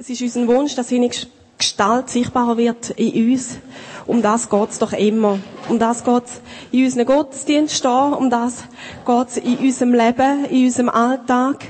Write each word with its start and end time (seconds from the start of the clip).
Es 0.00 0.08
ist 0.08 0.22
unser 0.22 0.46
Wunsch, 0.46 0.76
dass 0.76 0.90
seine 0.90 1.10
Gestalt 1.58 2.08
sichtbarer 2.08 2.56
wird 2.56 2.90
in 2.90 3.32
uns. 3.32 3.58
Um 4.06 4.22
das 4.22 4.48
geht's 4.48 4.78
doch 4.78 4.92
immer. 4.92 5.40
Um 5.68 5.80
das 5.80 6.04
geht's 6.04 6.40
in 6.70 6.84
unserem 6.84 7.06
Gottesdienst 7.06 7.84
da. 7.84 8.10
Um 8.10 8.30
das 8.30 8.62
geht's 9.04 9.38
in 9.38 9.56
unserem 9.56 9.94
Leben, 9.94 10.44
in 10.44 10.66
unserem 10.66 10.88
Alltag. 10.88 11.64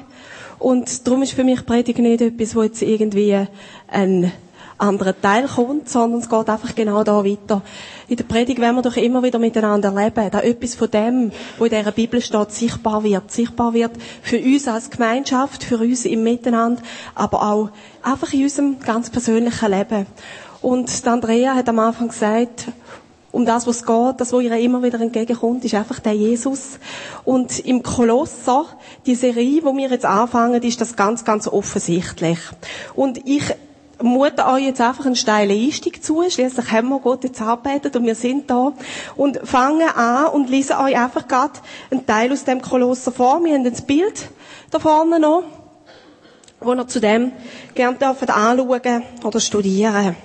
Und 0.59 1.07
darum 1.07 1.23
ist 1.23 1.33
für 1.33 1.43
mich 1.43 1.65
Predigt 1.65 2.01
nicht 2.01 2.21
etwas, 2.21 2.55
wo 2.55 2.63
jetzt 2.63 2.83
irgendwie 2.83 3.47
ein 3.87 4.31
anderer 4.79 5.21
Teil 5.21 5.47
kommt, 5.47 5.89
sondern 5.89 6.21
es 6.21 6.29
geht 6.29 6.49
einfach 6.49 6.75
genau 6.75 7.05
da 7.05 7.25
weiter. 7.25 7.63
In 8.09 8.17
der 8.17 8.25
Predigt 8.25 8.61
werden 8.61 8.77
wir 8.77 8.83
doch 8.83 8.97
immer 8.97 9.23
wieder 9.23 9.39
miteinander 9.39 9.93
leben, 9.93 10.31
da 10.31 10.41
etwas 10.41 10.75
von 10.75 10.91
dem, 10.91 11.33
wo 11.59 11.65
in 11.65 11.71
dieser 11.71 11.93
Bibel 11.93 12.21
steht, 12.21 12.53
sichtbar 12.53 13.03
wird. 13.05 13.31
Sichtbar 13.31 13.75
wird 13.75 13.93
für 14.23 14.39
uns 14.39 14.69
als 14.69 14.91
Gemeinschaft, 14.91 15.65
für 15.65 15.79
uns 15.79 16.05
im 16.05 16.23
Miteinander, 16.23 16.83
aber 17.15 17.43
auch 17.43 17.71
einfach 18.03 18.33
in 18.33 18.45
unserem 18.45 18.81
ganz 18.81 19.11
persönlichen 19.11 19.71
Leben. 19.71 20.07
Und 20.63 21.07
Andrea 21.07 21.55
hat 21.55 21.69
am 21.69 21.79
Anfang 21.79 22.09
gesagt, 22.09 22.67
um 23.31 23.45
das, 23.45 23.67
was 23.67 23.85
geht, 23.85 24.15
das, 24.21 24.33
was 24.33 24.43
ihr 24.43 24.57
immer 24.57 24.83
wieder 24.83 25.01
entgegenkommt, 25.01 25.65
ist 25.65 25.75
einfach 25.75 26.01
der 26.01 26.15
Jesus. 26.15 26.79
Und 27.25 27.59
im 27.61 27.83
Kolosser, 27.83 28.65
die 29.07 29.15
Serie, 29.15 29.63
wo 29.65 29.77
wir 29.77 29.91
jetzt 29.91 30.07
anfangen, 30.07 30.63
ist 30.63 30.81
das 30.81 30.97
ganz, 30.97 31.25
ganz 31.25 31.47
offensichtlich. 31.47 32.39
Und 32.95 33.29
ich 33.29 33.45
mute 34.03 34.47
euch 34.47 34.65
jetzt 34.65 34.81
einfach 34.81 35.07
einen 35.07 35.17
steilen 35.17 35.51
Einstieg 35.51 36.03
zu. 36.03 36.23
Schließlich 36.29 36.71
haben 36.71 36.89
wir 36.89 37.01
Gott 37.01 37.25
jetzt 37.25 37.41
arbeitet 37.41 37.97
und 37.97 38.05
wir 38.05 38.15
sind 38.15 38.51
da. 38.51 38.73
Und 39.17 39.41
fangen 39.45 39.89
an 39.89 40.27
und 40.29 40.49
lesen 40.51 40.77
euch 40.77 40.97
einfach 40.97 41.27
gerade 41.27 41.55
einen 41.91 42.07
Teil 42.07 42.33
aus 42.33 42.45
dem 42.45 42.63
Kolosser 42.63 43.13
vor. 43.13 43.43
Wir 43.45 43.55
haben 43.55 43.65
das 43.65 43.83
Bild 43.83 44.29
da 44.71 44.79
vorne 44.79 45.19
noch, 45.19 45.45
wo 46.61 46.75
ihr 46.75 46.87
zu 46.87 47.01
dem 47.01 47.33
gerne 47.75 47.99
anschauen 48.07 49.03
oder 49.25 49.41
studieren 49.41 50.17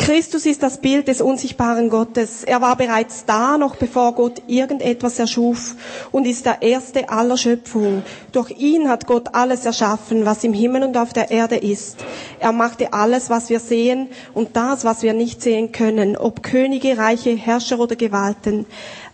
Christus 0.00 0.46
ist 0.46 0.62
das 0.62 0.78
Bild 0.78 1.08
des 1.08 1.20
unsichtbaren 1.20 1.90
Gottes. 1.90 2.42
Er 2.42 2.62
war 2.62 2.74
bereits 2.74 3.26
da, 3.26 3.58
noch 3.58 3.76
bevor 3.76 4.14
Gott 4.14 4.40
irgendetwas 4.46 5.18
erschuf 5.18 5.76
und 6.10 6.26
ist 6.26 6.46
der 6.46 6.62
Erste 6.62 7.10
aller 7.10 7.36
Schöpfung. 7.36 8.02
Durch 8.32 8.50
ihn 8.50 8.88
hat 8.88 9.06
Gott 9.06 9.34
alles 9.34 9.66
erschaffen, 9.66 10.24
was 10.24 10.42
im 10.42 10.54
Himmel 10.54 10.84
und 10.84 10.96
auf 10.96 11.12
der 11.12 11.30
Erde 11.30 11.56
ist. 11.56 11.98
Er 12.38 12.52
machte 12.52 12.94
alles, 12.94 13.28
was 13.28 13.50
wir 13.50 13.60
sehen 13.60 14.08
und 14.32 14.56
das, 14.56 14.86
was 14.86 15.02
wir 15.02 15.12
nicht 15.12 15.42
sehen 15.42 15.70
können, 15.70 16.16
ob 16.16 16.42
Könige, 16.42 16.96
Reiche, 16.96 17.32
Herrscher 17.32 17.78
oder 17.78 17.94
Gewalten. 17.94 18.64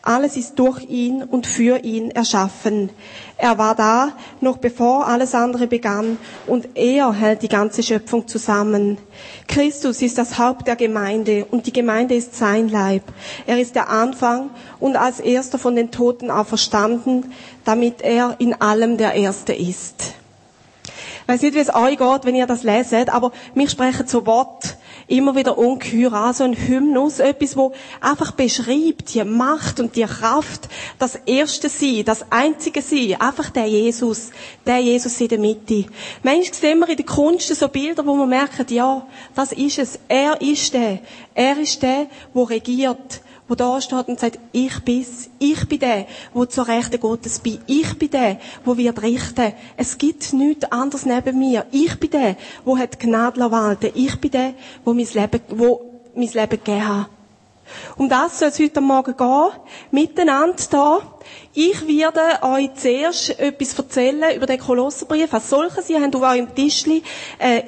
Alles 0.06 0.36
ist 0.36 0.56
durch 0.60 0.84
ihn 0.84 1.24
und 1.24 1.48
für 1.48 1.78
ihn 1.78 2.12
erschaffen. 2.12 2.90
Er 3.38 3.58
war 3.58 3.74
da, 3.74 4.12
noch 4.40 4.58
bevor 4.58 5.08
alles 5.08 5.34
andere 5.34 5.66
begann, 5.66 6.16
und 6.46 6.68
er 6.76 7.12
hält 7.12 7.42
die 7.42 7.48
ganze 7.48 7.82
Schöpfung 7.82 8.28
zusammen. 8.28 8.98
Christus 9.48 10.02
ist 10.02 10.16
das 10.16 10.38
Haupt 10.38 10.68
der 10.68 10.76
Gemeinde, 10.76 11.44
und 11.50 11.66
die 11.66 11.72
Gemeinde 11.72 12.14
ist 12.14 12.36
sein 12.36 12.68
Leib. 12.68 13.02
Er 13.48 13.58
ist 13.60 13.74
der 13.74 13.90
Anfang 13.90 14.50
und 14.78 14.94
als 14.94 15.18
erster 15.18 15.58
von 15.58 15.74
den 15.74 15.90
Toten 15.90 16.30
auferstanden, 16.30 17.32
damit 17.64 18.00
er 18.00 18.36
in 18.38 18.54
allem 18.60 18.98
der 18.98 19.14
Erste 19.14 19.54
ist. 19.54 20.14
Ich 20.84 21.28
weiß 21.28 21.42
nicht, 21.42 21.56
wie 21.56 21.58
es 21.58 21.74
euch 21.74 21.98
geht, 21.98 22.24
wenn 22.24 22.36
ihr 22.36 22.46
das 22.46 22.62
leset, 22.62 23.12
aber 23.12 23.32
mich 23.54 23.72
sprechen 23.72 24.06
zu 24.06 24.24
Wort 24.24 24.75
immer 25.08 25.36
wieder 25.36 25.56
ungeheuer 25.56 26.12
an, 26.12 26.34
so 26.34 26.44
ein 26.44 26.54
Hymnus, 26.54 27.20
etwas, 27.20 27.56
wo 27.56 27.72
einfach 28.00 28.32
beschreibt, 28.32 29.14
die 29.14 29.22
Macht 29.24 29.78
und 29.80 29.94
die 29.96 30.04
Kraft, 30.04 30.68
das 30.98 31.16
erste 31.26 31.68
Sein, 31.68 32.04
das 32.04 32.30
einzige 32.30 32.82
Sein, 32.82 33.20
einfach 33.20 33.50
der 33.50 33.66
Jesus, 33.66 34.30
der 34.66 34.78
Jesus 34.78 35.20
in 35.20 35.28
der 35.28 35.38
Mitte. 35.38 35.86
Manchmal 36.22 36.54
sehen 36.54 36.78
wir 36.80 36.88
in 36.88 36.96
der 36.96 37.06
Kunst 37.06 37.54
so 37.54 37.68
Bilder, 37.68 38.04
wo 38.04 38.16
wir 38.16 38.26
merken, 38.26 38.66
ja, 38.70 39.06
das 39.34 39.52
ist 39.52 39.78
es, 39.78 39.98
er 40.08 40.40
ist 40.40 40.74
der, 40.74 40.98
er 41.34 41.58
ist 41.58 41.82
der, 41.82 42.06
wo 42.32 42.42
regiert, 42.42 43.20
wo 43.48 43.54
da 43.54 43.80
steht 43.80 44.08
und 44.08 44.18
sagt, 44.18 44.38
ich 44.52 44.80
bin's, 44.80 45.30
ich 45.38 45.68
bin 45.68 45.78
der, 45.78 46.06
wo 46.34 46.44
zur 46.46 46.66
Rechten 46.66 46.98
Gottes 47.00 47.38
bin, 47.38 47.58
ich 47.66 47.96
bin 47.98 48.10
der, 48.10 48.38
wo 48.64 48.76
wird 48.76 49.02
richten. 49.02 49.52
Es 49.76 49.98
gibt 49.98 50.32
nichts 50.32 50.70
anderes 50.72 51.06
neben 51.06 51.38
mir. 51.38 51.64
Ich 51.70 51.98
bin 52.00 52.10
der, 52.10 52.36
wo 52.64 52.76
hat 52.76 52.98
Gnade 52.98 53.50
walten. 53.50 53.90
Ich 53.94 54.20
bin 54.20 54.30
der, 54.32 54.54
wo 54.84 54.92
mein 54.94 55.06
Leben, 55.12 55.40
wo 55.50 55.80
mein 56.14 56.28
Leben 56.28 56.50
gegeben 56.50 56.88
hat. 56.88 57.06
Um 57.96 58.08
das 58.08 58.38
soll 58.38 58.48
es 58.48 58.58
heute 58.60 58.80
Morgen 58.80 59.16
gehen. 59.16 59.50
Miteinander 59.90 60.62
da. 60.70 60.98
Ich 61.52 61.86
werde 61.86 62.20
euch 62.42 62.70
zuerst 62.74 63.38
etwas 63.40 63.76
erzählen 63.78 64.36
über 64.36 64.46
den 64.46 64.58
Kolosserbrief 64.58 65.32
als 65.34 65.50
solches. 65.50 65.88
Ihr 65.90 66.00
habt 66.00 66.14
auf 66.14 66.22
eurem 66.22 66.54
Tischli 66.54 67.02
eine 67.38 67.64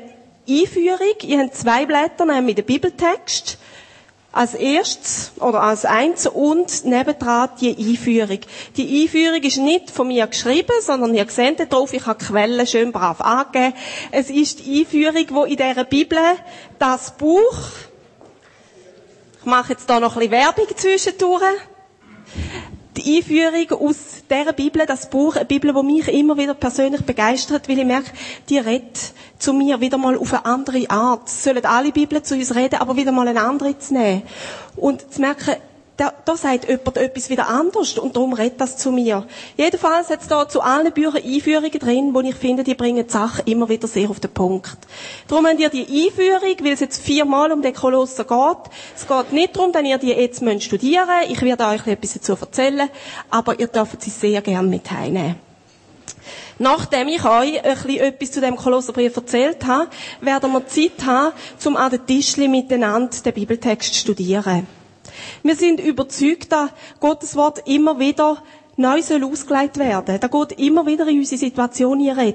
Einführung. 0.48 1.16
Ihr 1.22 1.40
habt 1.40 1.56
zwei 1.56 1.84
Blätter, 1.86 2.24
nämlich 2.26 2.56
den 2.56 2.64
Bibeltext 2.64 3.58
als 4.30 4.54
erstes 4.54 5.32
oder 5.40 5.62
als 5.62 5.84
eins 5.84 6.26
und 6.26 6.84
nebendran 6.84 7.48
die 7.60 7.76
Einführung. 7.76 8.40
Die 8.76 9.02
Einführung 9.02 9.42
ist 9.42 9.56
nicht 9.56 9.90
von 9.90 10.08
mir 10.08 10.26
geschrieben, 10.26 10.72
sondern 10.82 11.14
ihr 11.14 11.26
seht 11.28 11.72
drauf, 11.72 11.92
ich 11.92 12.06
habe 12.06 12.22
Quellen 12.22 12.66
schön 12.66 12.92
brav 12.92 13.20
angegeben. 13.20 13.74
Es 14.10 14.28
ist 14.28 14.60
die 14.60 14.80
Einführung, 14.80 15.24
wo 15.30 15.44
in 15.44 15.56
dieser 15.56 15.84
Bibel 15.84 16.18
das 16.78 17.16
Buch, 17.16 17.56
ich 19.40 19.46
mache 19.46 19.72
jetzt 19.72 19.88
da 19.88 19.98
noch 19.98 20.14
ein 20.16 20.20
bisschen 20.20 20.32
Werbung 20.32 20.66
zwischendurch, 20.76 21.42
die 22.98 23.18
Einführung 23.18 23.88
aus 23.88 23.96
dieser 24.28 24.52
Bibel, 24.52 24.84
das 24.86 25.08
Buch, 25.08 25.36
eine 25.36 25.44
Bibel, 25.44 25.72
die 25.72 25.82
mich 25.82 26.08
immer 26.08 26.36
wieder 26.36 26.54
persönlich 26.54 27.02
begeistert, 27.02 27.68
weil 27.68 27.78
ich 27.78 27.84
merke, 27.84 28.10
die 28.48 28.58
redet 28.58 29.12
zu 29.38 29.52
mir 29.52 29.80
wieder 29.80 29.98
mal 29.98 30.16
auf 30.16 30.34
eine 30.34 30.44
andere 30.44 30.90
Art. 30.90 31.28
Es 31.28 31.44
sollen 31.44 31.64
alle 31.64 31.92
Bibeln 31.92 32.24
zu 32.24 32.34
uns 32.34 32.54
reden, 32.54 32.80
aber 32.80 32.96
wieder 32.96 33.12
mal 33.12 33.28
eine 33.28 33.40
andere 33.40 33.78
zu 33.78 33.94
nehmen. 33.94 34.22
Und 34.76 35.12
zu 35.12 35.20
merken, 35.20 35.56
da, 35.98 36.14
da 36.24 36.36
sagt 36.36 36.68
jemand 36.68 36.96
etwas 36.96 37.28
wieder 37.28 37.48
anders 37.48 37.98
und 37.98 38.14
darum 38.14 38.32
redet 38.32 38.60
das 38.60 38.76
zu 38.76 38.92
mir. 38.92 39.26
Jedenfalls 39.56 40.08
hat 40.10 40.22
es 40.22 40.28
da 40.28 40.48
zu 40.48 40.60
allen 40.60 40.92
Büchern 40.92 41.22
Einführungen 41.24 41.72
drin, 41.72 42.14
wo 42.14 42.20
ich 42.20 42.36
finde, 42.36 42.62
die 42.62 42.74
bringen 42.74 43.04
die 43.04 43.12
Sache 43.12 43.42
immer 43.46 43.68
wieder 43.68 43.88
sehr 43.88 44.08
auf 44.08 44.20
den 44.20 44.32
Punkt. 44.32 44.78
Darum 45.26 45.46
habt 45.46 45.58
ihr 45.58 45.68
die 45.68 46.06
Einführung, 46.06 46.54
weil 46.62 46.72
es 46.72 46.80
jetzt 46.80 47.02
viermal 47.02 47.50
um 47.50 47.62
den 47.62 47.74
Kolosser 47.74 48.24
geht. 48.24 48.72
Es 48.96 49.08
geht 49.08 49.32
nicht 49.32 49.56
darum, 49.56 49.72
dass 49.72 49.82
ihr 49.82 49.98
die 49.98 50.12
jetzt 50.12 50.40
studieren 50.62 51.08
müsst. 51.08 51.32
Ich 51.32 51.42
werde 51.42 51.66
euch 51.66 51.84
etwas 51.88 52.14
dazu 52.14 52.36
erzählen, 52.40 52.88
aber 53.28 53.58
ihr 53.58 53.66
dürft 53.66 54.00
sie 54.00 54.10
sehr 54.10 54.40
gerne 54.40 54.68
mit 54.68 54.88
heimnehmen. 54.92 55.34
Nachdem 56.60 57.08
ich 57.08 57.24
euch 57.24 57.64
ein 57.64 57.74
bisschen 57.74 58.00
etwas 58.00 58.30
zu 58.30 58.40
dem 58.40 58.54
Kolosserbrief 58.54 59.16
erzählt 59.16 59.66
habe, 59.66 59.90
werden 60.20 60.52
wir 60.52 60.66
Zeit 60.68 61.04
haben, 61.04 61.32
um 61.64 61.76
an 61.76 61.90
den 61.90 62.06
Tischli 62.06 62.46
miteinander 62.46 63.16
den 63.24 63.32
Bibeltext 63.32 63.94
zu 63.94 64.00
studieren. 64.00 64.77
Wir 65.42 65.56
sind 65.56 65.80
überzeugt, 65.80 66.52
dass 66.52 66.70
Gottes 67.00 67.36
Wort 67.36 67.62
immer 67.66 67.98
wieder 67.98 68.42
neu 68.76 69.02
soll 69.02 69.24
ausgelegt 69.24 69.78
werden. 69.78 70.20
Da 70.20 70.28
geht 70.28 70.52
immer 70.52 70.86
wieder 70.86 71.06
in 71.08 71.18
unsere 71.18 71.38
Situation 71.38 72.08
rein. 72.10 72.34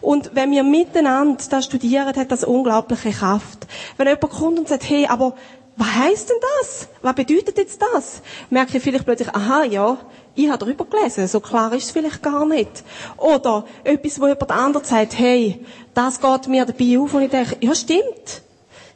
Und 0.00 0.30
wenn 0.34 0.50
wir 0.50 0.62
miteinander 0.62 1.42
das 1.50 1.66
studieren, 1.66 2.16
hat 2.16 2.32
das 2.32 2.44
unglaubliche 2.44 3.10
Kraft. 3.10 3.66
Wenn 3.96 4.08
jemand 4.08 4.32
kommt 4.32 4.58
und 4.58 4.68
sagt, 4.68 4.88
hey, 4.88 5.06
aber 5.06 5.34
was 5.76 5.94
heisst 5.94 6.30
denn 6.30 6.36
das? 6.60 6.88
Was 7.02 7.14
bedeutet 7.14 7.58
jetzt 7.58 7.80
das? 7.92 8.22
Merke 8.48 8.78
ich 8.78 8.82
vielleicht 8.82 9.04
plötzlich, 9.04 9.28
aha, 9.34 9.64
ja, 9.64 9.98
ich 10.34 10.48
habe 10.48 10.58
darüber 10.58 10.86
gelesen, 10.86 11.28
so 11.28 11.40
klar 11.40 11.72
ist 11.74 11.84
es 11.84 11.90
vielleicht 11.90 12.22
gar 12.22 12.46
nicht. 12.46 12.82
Oder 13.18 13.64
etwas, 13.84 14.20
wo 14.20 14.26
jemand 14.26 14.50
anderes 14.50 14.88
sagt, 14.88 15.18
hey, 15.18 15.64
das 15.92 16.20
geht 16.20 16.48
mir 16.48 16.64
dabei 16.64 16.98
auf 16.98 17.12
und 17.12 17.22
ich 17.22 17.30
denke, 17.30 17.56
ja, 17.60 17.74
stimmt. 17.74 18.42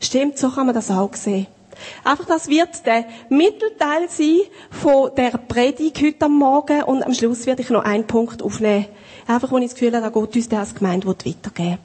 Stimmt, 0.00 0.38
so 0.38 0.50
kann 0.50 0.66
man 0.66 0.74
das 0.74 0.90
auch 0.90 1.14
sehen. 1.14 1.46
Einfach, 2.04 2.26
das 2.26 2.48
wird 2.48 2.86
der 2.86 3.04
Mittelteil 3.28 4.08
sein 4.08 4.40
von 4.70 5.10
der 5.16 5.30
Predigt 5.30 6.00
heute 6.02 6.26
am 6.26 6.38
Morgen 6.38 6.82
und 6.84 7.02
am 7.02 7.14
Schluss 7.14 7.46
werde 7.46 7.62
ich 7.62 7.70
noch 7.70 7.84
einen 7.84 8.06
Punkt 8.06 8.42
aufnehmen. 8.42 8.86
Einfach, 9.26 9.52
wo 9.52 9.58
ich 9.58 9.64
das 9.64 9.74
Gefühl 9.74 9.92
habe, 9.94 10.02
da 10.02 10.08
Gott 10.08 10.34
uns 10.34 10.48
das 10.48 10.74
Gemeinde 10.74 11.06
weitergeben 11.06 11.78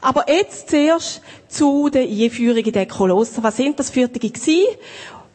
Aber 0.00 0.24
jetzt 0.28 0.70
zuerst 0.70 1.20
zu 1.48 1.90
der 1.90 2.02
Einführung 2.02 2.64
in 2.64 2.72
den. 2.72 2.88
Was 2.88 3.56
sind 3.56 3.78
das 3.78 3.90
für 3.90 4.08
die 4.08 4.32
gewesen? 4.32 4.64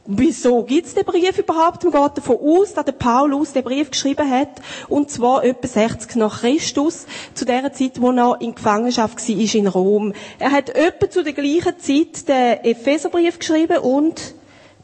Wieso 0.08 0.64
gibt's 0.64 0.96
den 0.96 1.06
Brief 1.06 1.38
überhaupt? 1.38 1.84
Man 1.84 1.94
geht 1.94 2.18
davon 2.18 2.38
aus, 2.42 2.74
dass 2.74 2.86
der 2.86 2.92
Paulus 2.94 3.54
den 3.54 3.64
Brief 3.64 3.92
geschrieben 3.92 4.28
hat, 4.28 4.50
und 4.90 5.12
zwar 5.12 5.44
etwa 5.44 5.68
60 5.68 6.16
nach 6.16 6.42
Christus, 6.42 7.06
zu 7.36 7.46
der 7.46 7.72
Zeit, 7.72 8.02
wo 8.02 8.12
er 8.12 8.42
in 8.42 8.56
Gefangenschaft 8.56 9.20
war 9.20 9.56
in 9.56 9.68
Rom. 9.68 10.14
Er 10.40 10.52
hat 10.52 10.70
etwa 10.72 11.08
zu 11.08 11.24
der 11.24 11.34
gleichen 11.34 11.78
Zeit 11.80 12.28
den 12.28 12.64
Epheserbrief 12.64 13.38
geschrieben 13.38 13.78
und 13.78 14.34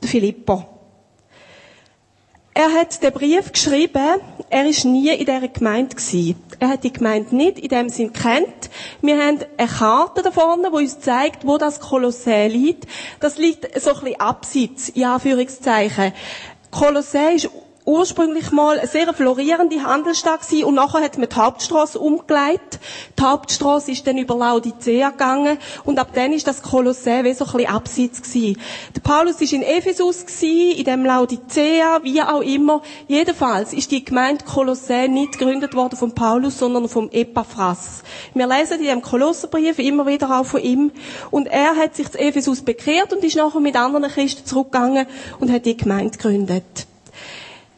den 0.04 0.08
Philipper. 0.08 0.77
Er 2.60 2.74
hat 2.74 3.04
den 3.04 3.14
Brief 3.14 3.52
geschrieben, 3.52 4.20
er 4.50 4.66
ist 4.66 4.84
nie 4.84 5.10
in 5.10 5.28
dieser 5.28 5.48
Gemeinde 5.48 5.96
gewesen. 5.96 6.44
Er 6.60 6.70
hat 6.70 6.84
die 6.84 6.92
Gemeinde 6.92 7.36
nicht 7.36 7.60
in 7.60 7.70
dem 7.70 7.90
Sinn 7.90 8.14
kennt. 8.14 8.72
Wir 9.00 9.16
haben 9.24 9.42
eine 9.58 9.68
Karte 9.68 10.24
da 10.24 10.32
vorne, 10.32 10.72
die 10.72 10.76
uns 10.76 11.00
zeigt, 11.00 11.46
wo 11.46 11.60
das 11.60 11.80
Kolossä 11.80 12.48
liegt. 12.48 12.88
Das 13.20 13.38
liegt 13.38 13.80
so 13.80 13.92
ein 13.92 14.00
bisschen 14.00 14.20
abseits, 14.20 14.90
in 14.90 15.04
Anführungszeichen. 15.04 16.14
Kolossä 16.72 17.30
ist 17.36 17.48
ursprünglich 17.88 18.52
mal 18.52 18.78
eine 18.78 18.88
sehr 18.88 19.12
florierende 19.14 19.82
Handelsstadt 19.82 20.42
gewesen 20.42 20.66
und 20.66 20.76
nachher 20.76 21.02
hat 21.02 21.18
man 21.18 21.30
die 21.30 21.36
Hauptstraße 21.36 21.98
umgelegt. 21.98 22.80
Die 23.18 23.24
Hauptstraße 23.24 23.92
ist 23.92 24.06
dann 24.06 24.18
über 24.18 24.36
Laodicea 24.36 25.12
gegangen 25.12 25.58
und 25.86 25.98
ab 25.98 26.10
dann 26.14 26.34
ist 26.34 26.46
das 26.48 26.62
Kolosseum 26.62 27.24
wie 27.24 27.34
so 27.34 27.46
ein 27.46 27.52
bisschen 27.54 27.70
abseits 27.74 28.22
gewesen. 28.22 28.60
Der 28.94 29.00
Paulus 29.00 29.40
ist 29.40 29.54
in 29.54 29.64
Ephesus 29.64 30.26
gewesen, 30.26 30.78
in 30.78 30.84
dem 30.84 31.06
Laodicea, 31.06 32.04
wie 32.04 32.22
auch 32.22 32.42
immer. 32.42 32.82
Jedenfalls 33.08 33.72
ist 33.72 33.90
die 33.92 34.04
Gemeinde 34.04 34.44
Kolosseum 34.44 35.14
nicht 35.14 35.40
gegründet 35.40 35.74
worden 35.74 35.96
von 35.96 36.14
Paulus, 36.14 36.60
sondern 36.60 36.90
vom 36.90 37.10
Epaphras. 37.10 38.04
Wir 38.34 38.48
lesen 38.48 38.80
in 38.82 38.88
dem 38.88 39.02
Kolosserbrief 39.02 39.80
immer 39.80 40.06
wieder 40.06 40.38
auch 40.38 40.46
von 40.46 40.62
ihm 40.62 40.92
und 41.32 41.48
er 41.48 41.78
hat 41.78 41.96
sich 41.96 42.12
zu 42.12 42.20
Ephesus 42.20 42.64
bekehrt 42.64 43.14
und 43.14 43.24
ist 43.24 43.38
nachher 43.38 43.62
mit 43.62 43.78
anderen 43.78 44.10
Christen 44.10 44.46
zurückgegangen 44.46 45.08
und 45.40 45.50
hat 45.50 45.66
die 45.66 45.78
Gemeinde 45.78 46.18
gegründet. 46.18 46.88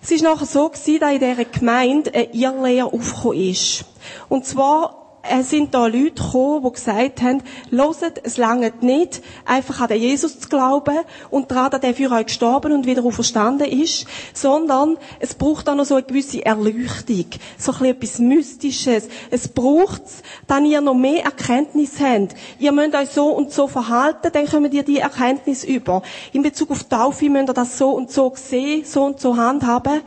Es 0.02 0.12
ist 0.12 0.22
nachher 0.24 0.46
so 0.46 0.70
gewesen, 0.70 1.00
dass 1.00 1.14
in 1.14 1.20
dieser 1.20 1.46
Gemeinde 1.46 2.14
eine 2.14 2.34
Irrlehre 2.34 2.94
aufgekommen 2.94 3.38
ist. 3.50 3.86
Und 4.30 4.46
zwar 4.46 4.99
es 5.30 5.50
sind 5.50 5.74
da 5.74 5.86
Leute 5.86 6.22
gekommen, 6.24 6.64
die 6.66 6.72
gesagt 6.72 7.22
haben, 7.22 7.44
loset, 7.70 8.20
es 8.24 8.38
langt 8.38 8.82
nicht, 8.82 9.22
einfach 9.46 9.82
an 9.82 9.88
den 9.88 10.02
Jesus 10.02 10.40
zu 10.40 10.50
glauben 10.50 11.00
und 11.30 11.52
daran, 11.52 11.72
dass 11.72 11.84
er 11.84 11.94
für 11.94 12.12
euch 12.12 12.26
gestorben 12.26 12.72
und 12.72 12.86
wieder 12.86 13.04
auferstanden 13.04 13.68
ist, 13.68 14.06
sondern 14.34 14.98
es 15.20 15.36
braucht 15.36 15.70
auch 15.70 15.76
noch 15.76 15.86
so 15.86 15.96
eine 15.96 16.04
gewisse 16.04 16.46
Erleuchtung, 16.46 17.26
so 17.58 17.74
ein 17.80 17.86
etwas 17.86 18.20
Mystisches. 18.20 19.08
Es 19.30 19.48
braucht, 19.48 20.02
dass 20.48 20.62
ihr 20.64 20.82
noch 20.82 20.96
mehr 20.96 21.24
Erkenntnis 21.24 22.00
habt. 22.00 22.36
Ihr 22.58 22.72
müsst 22.72 22.96
euch 22.96 23.10
so 23.10 23.28
und 23.28 23.52
so 23.52 23.68
verhalten, 23.68 24.30
dann 24.34 24.48
kommt 24.48 24.74
ihr 24.74 24.84
die 24.84 24.98
Erkenntnis 24.98 25.64
über. 25.64 26.02
In 26.34 26.42
Bezug 26.42 26.72
auf 26.72 26.84
Taufe 26.86 27.30
müsst 27.30 27.50
ihr 27.50 27.54
das 27.54 27.78
so 27.78 27.92
und 27.92 28.12
so 28.12 28.34
sehen, 28.36 28.84
so 28.86 29.04
und 29.04 29.20
so 29.20 29.38
handhaben. 29.38 30.02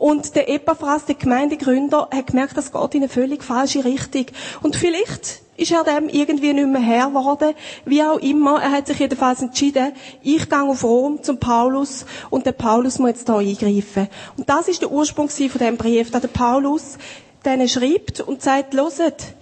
Und 0.00 0.34
der 0.34 0.48
Epaphras, 0.48 1.04
der 1.04 1.14
Gemeindegründer, 1.14 2.08
hat 2.10 2.28
gemerkt, 2.28 2.56
das 2.56 2.72
geht 2.72 2.94
in 2.94 3.02
eine 3.02 3.10
völlig 3.10 3.44
falsche 3.44 3.84
Richtung. 3.84 4.24
Und 4.62 4.74
vielleicht 4.74 5.42
ist 5.58 5.72
er 5.72 5.84
dem 5.84 6.08
irgendwie 6.08 6.54
nicht 6.54 6.68
mehr 6.68 6.80
Herr 6.80 7.08
geworden. 7.08 7.52
Wie 7.84 8.02
auch 8.02 8.18
immer, 8.18 8.62
er 8.62 8.70
hat 8.70 8.86
sich 8.86 8.98
jedenfalls 8.98 9.42
entschieden, 9.42 9.92
ich 10.22 10.48
gehe 10.48 10.62
auf 10.62 10.84
Rom 10.84 11.22
zum 11.22 11.36
Paulus 11.36 12.06
und 12.30 12.46
der 12.46 12.52
Paulus 12.52 12.98
muss 12.98 13.10
jetzt 13.10 13.28
da 13.28 13.36
eingreifen. 13.40 14.08
Und 14.38 14.48
das 14.48 14.68
ist 14.68 14.80
der 14.80 14.90
Ursprung 14.90 15.28
von 15.28 15.58
dem 15.60 15.76
Brief, 15.76 16.10
dass 16.10 16.22
der 16.22 16.28
Paulus 16.28 16.96
denen 17.44 17.68
schreibt 17.68 18.22
und 18.22 18.40
sagt, 18.40 18.72
loset, 18.72 19.34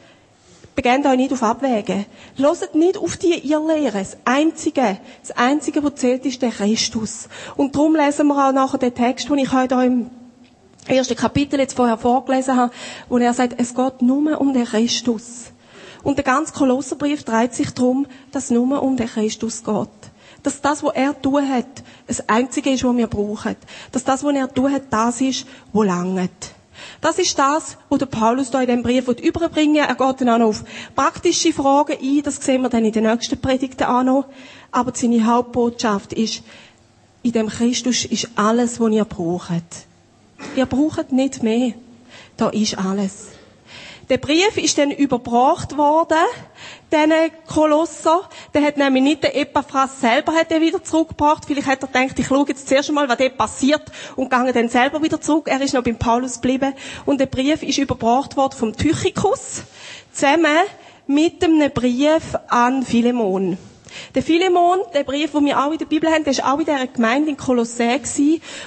begebt 0.75 1.06
euch 1.06 1.16
nicht 1.19 1.32
auf 1.32 1.44
Abwägen. 1.44 2.04
Loset 2.37 2.75
nicht 2.75 2.99
auf 2.99 3.16
die 3.16 3.49
Irrlehre. 3.49 3.99
Das 3.99 4.16
Einzige, 4.25 4.99
das 5.20 5.37
Einzige, 5.37 5.84
was 5.84 5.94
zählt, 5.94 6.26
ist 6.26 6.43
der 6.43 6.50
Christus. 6.50 7.28
Und 7.56 7.76
darum 7.76 7.94
lesen 7.94 8.26
wir 8.26 8.49
auch 8.49 8.52
nachher 8.52 8.78
den 8.78 8.93
Text, 8.93 9.28
den 9.28 9.38
ich 9.38 9.52
heute 9.52 9.76
im 9.76 10.11
erste 10.88 11.14
Kapitel 11.14 11.58
jetzt 11.61 11.75
vorher 11.75 11.99
vorgelesen 11.99 12.56
habe, 12.56 12.73
wo 13.08 13.19
er 13.19 13.35
sagt, 13.35 13.55
es 13.58 13.75
geht 13.75 14.02
nur 14.02 14.40
um 14.40 14.52
den 14.52 14.64
Christus. 14.64 15.46
Und 16.02 16.17
der 16.17 16.25
ganze 16.25 16.52
Kolosserbrief 16.52 17.25
dreht 17.25 17.55
sich 17.55 17.73
darum, 17.73 18.06
dass 18.32 18.50
nur 18.50 18.82
um 18.82 18.96
den 18.96 19.08
Christus 19.08 19.64
geht. 19.64 19.88
Dass 20.43 20.61
das, 20.61 20.82
was 20.82 20.94
er 20.94 21.20
tun 21.20 21.49
hat, 21.49 21.67
das 22.06 22.29
Einzige 22.29 22.70
ist, 22.70 22.85
was 22.85 22.96
wir 22.96 23.08
brauchen. 23.08 23.56
Dass 23.93 24.05
das, 24.05 24.23
was 24.23 24.35
er 24.35 24.52
tun 24.52 24.73
hat, 24.73 24.85
das 24.90 25.20
ist, 25.20 25.46
was 25.73 25.87
langt. 25.87 26.31
Das 27.00 27.19
ist 27.19 27.38
das, 27.38 27.76
was 27.88 27.99
der 27.99 28.06
Paulus 28.06 28.50
da 28.50 28.61
in 28.61 28.69
dem 28.69 28.82
Brief 28.82 29.08
überbringen 29.08 29.75
will. 29.75 29.82
Er 29.82 29.94
geht 29.94 30.20
dann 30.20 30.29
auch 30.29 30.38
noch 30.38 30.49
auf 30.49 30.64
praktische 30.94 31.52
Fragen 31.52 31.96
ein. 32.00 32.23
Das 32.23 32.37
sehen 32.37 32.62
wir 32.62 32.69
dann 32.69 32.85
in 32.85 32.93
den 32.93 33.05
nächsten 33.05 33.40
Predigten 33.40 33.85
auch 33.85 34.02
noch. 34.02 34.26
Aber 34.70 34.93
seine 34.94 35.25
Hauptbotschaft 35.25 36.12
ist, 36.12 36.43
in 37.23 37.32
dem 37.32 37.49
Christus 37.49 38.05
ist 38.05 38.29
alles, 38.37 38.81
was 38.81 38.93
ihr 38.93 39.05
braucht. 39.05 39.52
Ihr 40.56 40.67
braucht 40.67 41.12
nicht 41.12 41.43
mehr. 41.43 41.75
Da 42.37 42.49
ist 42.50 42.79
alles. 42.79 43.29
Der 44.08 44.17
Brief 44.17 44.56
ist 44.56 44.79
dann 44.79 44.90
überbracht 44.90 45.76
worden, 45.76 46.17
diesen 46.90 47.12
Kolosser. 47.46 48.23
Der 48.55 48.62
hat 48.62 48.79
nämlich 48.79 49.02
nicht 49.02 49.23
der 49.23 49.37
Epaphras 49.37 50.00
selber 50.00 50.32
hat 50.32 50.50
er 50.50 50.62
wieder 50.62 50.82
zurückgebracht. 50.82 51.44
Vielleicht 51.46 51.67
hat 51.67 51.82
er 51.82 51.88
gedacht, 51.88 52.19
ich 52.19 52.26
schaue 52.26 52.46
jetzt 52.49 52.69
zuerst 52.69 52.90
mal, 52.90 53.06
was 53.06 53.19
dort 53.19 53.37
passiert 53.37 53.82
und 54.17 54.31
gehe 54.31 54.52
dann 54.55 54.70
selber 54.70 55.02
wieder 55.02 55.20
zurück. 55.20 55.49
Er 55.49 55.61
ist 55.61 55.75
noch 55.75 55.82
beim 55.82 55.99
Paulus 55.99 56.40
geblieben. 56.40 56.73
Und 57.05 57.20
der 57.20 57.26
Brief 57.26 57.62
ist 57.62 57.76
überbracht 57.76 58.37
worden 58.38 58.56
vom 58.56 58.75
Tychikus 58.75 59.62
zusammen 60.11 60.56
mit 61.06 61.44
einem 61.44 61.70
Brief 61.70 62.35
an 62.49 62.82
Philemon. 62.82 63.58
Der 64.14 64.23
Philemon, 64.23 64.81
der 64.94 65.05
Brief, 65.05 65.32
den 65.32 65.44
wir 65.44 65.64
auch 65.64 65.73
in 65.73 65.79
der 65.79 65.87
Bibel 65.87 66.11
haben, 66.11 66.25
der 66.25 66.32
ist 66.32 66.44
auch 66.44 66.58
in 66.58 66.64
dieser 66.67 66.87
Gemeinde 66.87 67.31
in 67.31 67.37
Kolossä. 67.37 67.99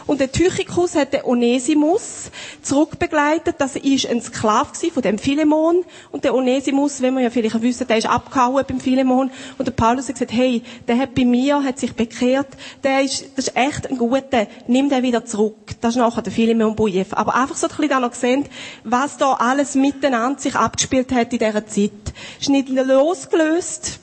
Und 0.07 0.19
der 0.19 0.31
Tychikus 0.31 0.95
hat 0.95 1.13
den 1.13 1.23
Onesimus 1.23 2.31
zurückbegleitet. 2.61 3.55
Das 3.59 3.75
ist 3.75 4.07
ein 4.07 4.21
Sklave 4.21 4.69
von 4.91 5.03
dem 5.03 5.17
Philemon. 5.17 5.83
Und 6.11 6.23
der 6.23 6.33
Onesimus, 6.33 7.01
wenn 7.01 7.15
wir 7.15 7.23
ja 7.23 7.29
vielleicht 7.29 7.61
wissen, 7.61 7.87
der 7.87 7.97
ist 7.97 8.07
abgehauen 8.07 8.63
beim 8.67 8.79
Philemon. 8.79 9.31
Und 9.57 9.67
der 9.67 9.71
Paulus 9.73 10.07
hat 10.07 10.15
gesagt, 10.15 10.33
hey, 10.33 10.61
der 10.87 10.97
hat 10.97 11.15
bei 11.15 11.25
mir, 11.25 11.63
hat 11.63 11.79
sich 11.79 11.93
bekehrt. 11.93 12.47
Der 12.83 13.01
ist, 13.01 13.25
das 13.35 13.47
ist 13.47 13.57
echt 13.57 13.89
ein 13.89 13.97
guter. 13.97 14.47
Nimm 14.67 14.89
den 14.89 15.03
wieder 15.03 15.25
zurück. 15.25 15.71
Das 15.81 15.95
ist 15.95 15.99
nachher 15.99 16.21
der 16.21 16.33
Philemon 16.33 16.75
Bujev. 16.75 17.13
Aber 17.13 17.35
einfach 17.35 17.55
so 17.55 17.67
ein 17.67 17.69
bisschen 17.69 17.89
da 17.89 17.99
noch 17.99 18.11
gesehen, 18.11 18.45
was 18.83 19.17
da 19.17 19.33
alles 19.33 19.75
miteinander 19.75 20.39
sich 20.39 20.55
abgespielt 20.55 21.11
hat 21.11 21.33
in 21.33 21.39
dieser 21.39 21.65
Zeit. 21.67 21.91
Ist 22.39 22.49
nicht 22.49 22.69
losgelöst 22.69 23.99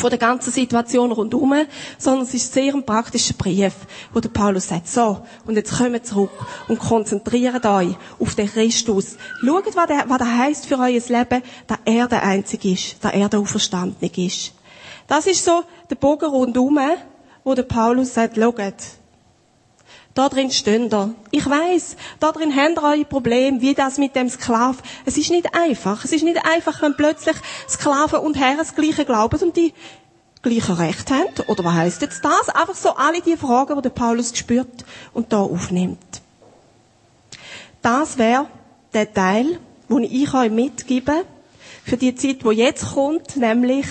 von 0.00 0.10
der 0.10 0.18
ganzen 0.18 0.50
Situation 0.50 1.12
rundherum, 1.12 1.54
sondern 1.98 2.24
es 2.24 2.32
ist 2.32 2.52
sehr 2.52 2.74
ein 2.74 2.84
praktischer 2.84 3.34
Brief, 3.34 3.74
wo 4.12 4.20
der 4.20 4.30
Paulus 4.30 4.68
sagt, 4.68 4.88
so, 4.88 5.20
und 5.46 5.56
jetzt 5.56 5.76
kommt 5.76 6.06
zurück 6.06 6.30
und 6.68 6.78
konzentriert 6.78 7.66
euch 7.66 7.94
auf 8.18 8.34
den 8.34 8.48
Christus. 8.50 9.16
Schaut, 9.44 9.76
was, 9.76 9.86
der, 9.86 10.04
was 10.08 10.18
das 10.18 10.28
heisst 10.28 10.66
für 10.66 10.78
euer 10.78 10.88
Leben, 10.88 11.42
dass 11.66 11.78
er 11.84 12.08
der 12.08 12.22
Einzige 12.22 12.72
ist, 12.72 12.96
dass 13.04 13.12
er 13.12 13.28
der 13.28 13.40
Auferstandene 13.40 14.10
ist. 14.16 14.54
Das 15.06 15.26
ist 15.26 15.44
so 15.44 15.62
der 15.90 15.96
Bogen 15.96 16.30
rundherum, 16.30 16.78
wo 17.44 17.54
der 17.54 17.64
Paulus 17.64 18.14
sagt, 18.14 18.36
schaut, 18.36 18.74
da 20.20 20.28
drin 20.28 20.50
stehen 20.50 20.90
da. 20.90 21.10
Ich 21.30 21.48
weiß, 21.48 21.96
da 22.18 22.30
drin 22.30 22.54
habt 22.54 22.76
ihr 22.76 22.82
eure 22.82 23.04
Probleme, 23.06 23.62
wie 23.62 23.72
das 23.72 23.96
mit 23.96 24.14
dem 24.14 24.28
Sklav. 24.28 24.76
Es 25.06 25.16
ist 25.16 25.30
nicht 25.30 25.54
einfach. 25.54 26.04
Es 26.04 26.12
ist 26.12 26.24
nicht 26.24 26.44
einfach, 26.44 26.82
wenn 26.82 26.94
plötzlich 26.94 27.36
Sklaven 27.66 28.20
und 28.20 28.38
Herren 28.38 28.58
das 28.58 28.74
gleiche 28.74 29.06
glauben 29.06 29.40
und 29.40 29.56
die 29.56 29.72
gleiche 30.42 30.78
Recht 30.78 31.10
haben. 31.10 31.30
Oder 31.46 31.64
was 31.64 31.72
heisst 31.72 32.02
jetzt 32.02 32.22
das? 32.22 32.50
Einfach 32.50 32.74
so 32.74 32.90
alle 32.90 33.22
die 33.22 33.38
Fragen, 33.38 33.80
die 33.80 33.88
Paulus 33.88 34.32
gespürt 34.32 34.84
und 35.14 35.32
da 35.32 35.38
aufnimmt. 35.38 36.20
Das 37.80 38.18
wäre 38.18 38.46
der 38.92 39.10
Teil, 39.12 39.58
den 39.88 40.04
ich 40.04 40.34
euch 40.34 40.50
mitgebe 40.50 41.24
für 41.82 41.96
die 41.96 42.14
Zeit, 42.14 42.42
die 42.44 42.56
jetzt 42.56 42.92
kommt, 42.92 43.38
nämlich 43.38 43.86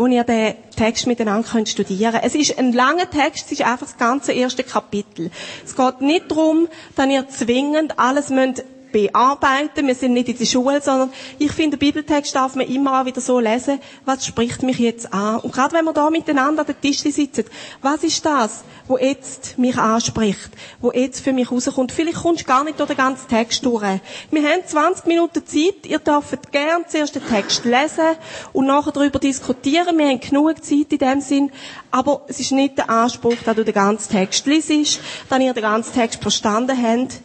wo 0.00 0.06
ihr 0.06 0.24
den 0.24 0.54
Text 0.74 1.06
miteinander 1.06 1.46
könnt 1.46 1.68
studieren 1.68 2.12
könnt. 2.12 2.24
Es 2.24 2.34
ist 2.34 2.58
ein 2.58 2.72
langer 2.72 3.10
Text, 3.10 3.44
es 3.44 3.52
ist 3.52 3.60
einfach 3.60 3.86
das 3.86 3.98
ganze 3.98 4.32
erste 4.32 4.64
Kapitel. 4.64 5.30
Es 5.62 5.76
geht 5.76 6.00
nicht 6.00 6.30
darum, 6.30 6.68
dass 6.96 7.06
ihr 7.06 7.28
zwingend 7.28 7.98
alles 7.98 8.30
müsst 8.30 8.64
bearbeiten. 8.92 9.86
Wir 9.86 9.94
sind 9.94 10.12
nicht 10.12 10.28
in 10.28 10.38
der 10.38 10.44
Schule, 10.44 10.80
sondern 10.80 11.12
ich 11.38 11.52
finde, 11.52 11.76
den 11.76 11.80
Bibeltext 11.80 12.34
darf 12.34 12.54
man 12.54 12.66
immer 12.66 13.00
auch 13.00 13.04
wieder 13.06 13.20
so 13.20 13.38
lesen, 13.38 13.80
was 14.04 14.26
spricht 14.26 14.62
mich 14.62 14.78
jetzt 14.78 15.12
an. 15.12 15.40
Und 15.40 15.52
gerade 15.52 15.74
wenn 15.74 15.84
wir 15.84 15.92
da 15.92 16.10
miteinander 16.10 16.60
an 16.62 16.66
den 16.66 16.80
Tisch 16.80 16.98
sitzen, 17.00 17.44
was 17.82 18.02
ist 18.04 18.24
das, 18.24 18.64
wo 18.88 18.98
jetzt 18.98 19.58
mich 19.58 19.76
anspricht, 19.78 20.50
wo 20.80 20.92
jetzt 20.92 21.20
für 21.20 21.32
mich 21.32 21.50
rauskommt? 21.50 21.92
Vielleicht 21.92 22.18
kommst 22.18 22.42
du 22.42 22.46
gar 22.46 22.64
nicht 22.64 22.78
durch 22.78 22.88
den 22.88 22.96
ganzen 22.96 23.28
Text 23.28 23.64
durch. 23.64 23.82
Wir 24.30 24.42
haben 24.42 24.62
20 24.66 25.06
Minuten 25.06 25.46
Zeit, 25.46 25.86
ihr 25.86 25.98
dürft 25.98 26.52
gern 26.52 26.84
zuerst 26.88 27.14
den 27.14 27.26
Text 27.26 27.64
lesen 27.64 28.16
und 28.52 28.66
nachher 28.66 28.92
darüber 28.92 29.18
diskutieren. 29.18 29.96
Wir 29.98 30.08
haben 30.08 30.20
genug 30.20 30.64
Zeit 30.64 30.92
in 30.92 30.98
dem 30.98 31.20
Sinn, 31.20 31.50
aber 31.90 32.22
es 32.28 32.40
ist 32.40 32.52
nicht 32.52 32.78
der 32.78 32.90
Anspruch, 32.90 33.36
dass 33.44 33.56
du 33.56 33.64
den 33.64 33.74
ganzen 33.74 34.10
Text 34.10 34.46
liest, 34.46 35.00
dass 35.28 35.40
ihr 35.40 35.54
den 35.54 35.62
ganzen 35.62 35.94
Text 35.94 36.20
verstanden 36.22 36.76
habt. 36.76 37.20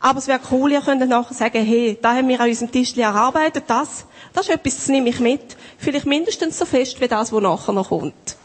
Aber 0.00 0.18
es 0.18 0.28
wäre 0.28 0.40
cool, 0.52 0.72
ihr 0.72 0.80
könnt 0.80 1.06
nachher 1.08 1.34
sagen, 1.34 1.64
hey, 1.64 1.98
da 2.00 2.14
haben 2.14 2.28
wir 2.28 2.40
an 2.40 2.48
unserem 2.48 2.70
Tisch 2.70 2.96
erarbeitet, 2.96 3.64
das, 3.66 4.06
das 4.32 4.48
ist 4.48 4.54
etwas, 4.54 4.76
das 4.76 4.88
nehme 4.88 5.08
ich 5.08 5.18
mit. 5.18 5.56
Vielleicht 5.76 6.06
mindestens 6.06 6.58
so 6.58 6.64
fest 6.64 7.00
wie 7.00 7.08
das, 7.08 7.32
was 7.32 7.42
nachher 7.42 7.72
noch 7.72 7.88
kommt. 7.88 8.36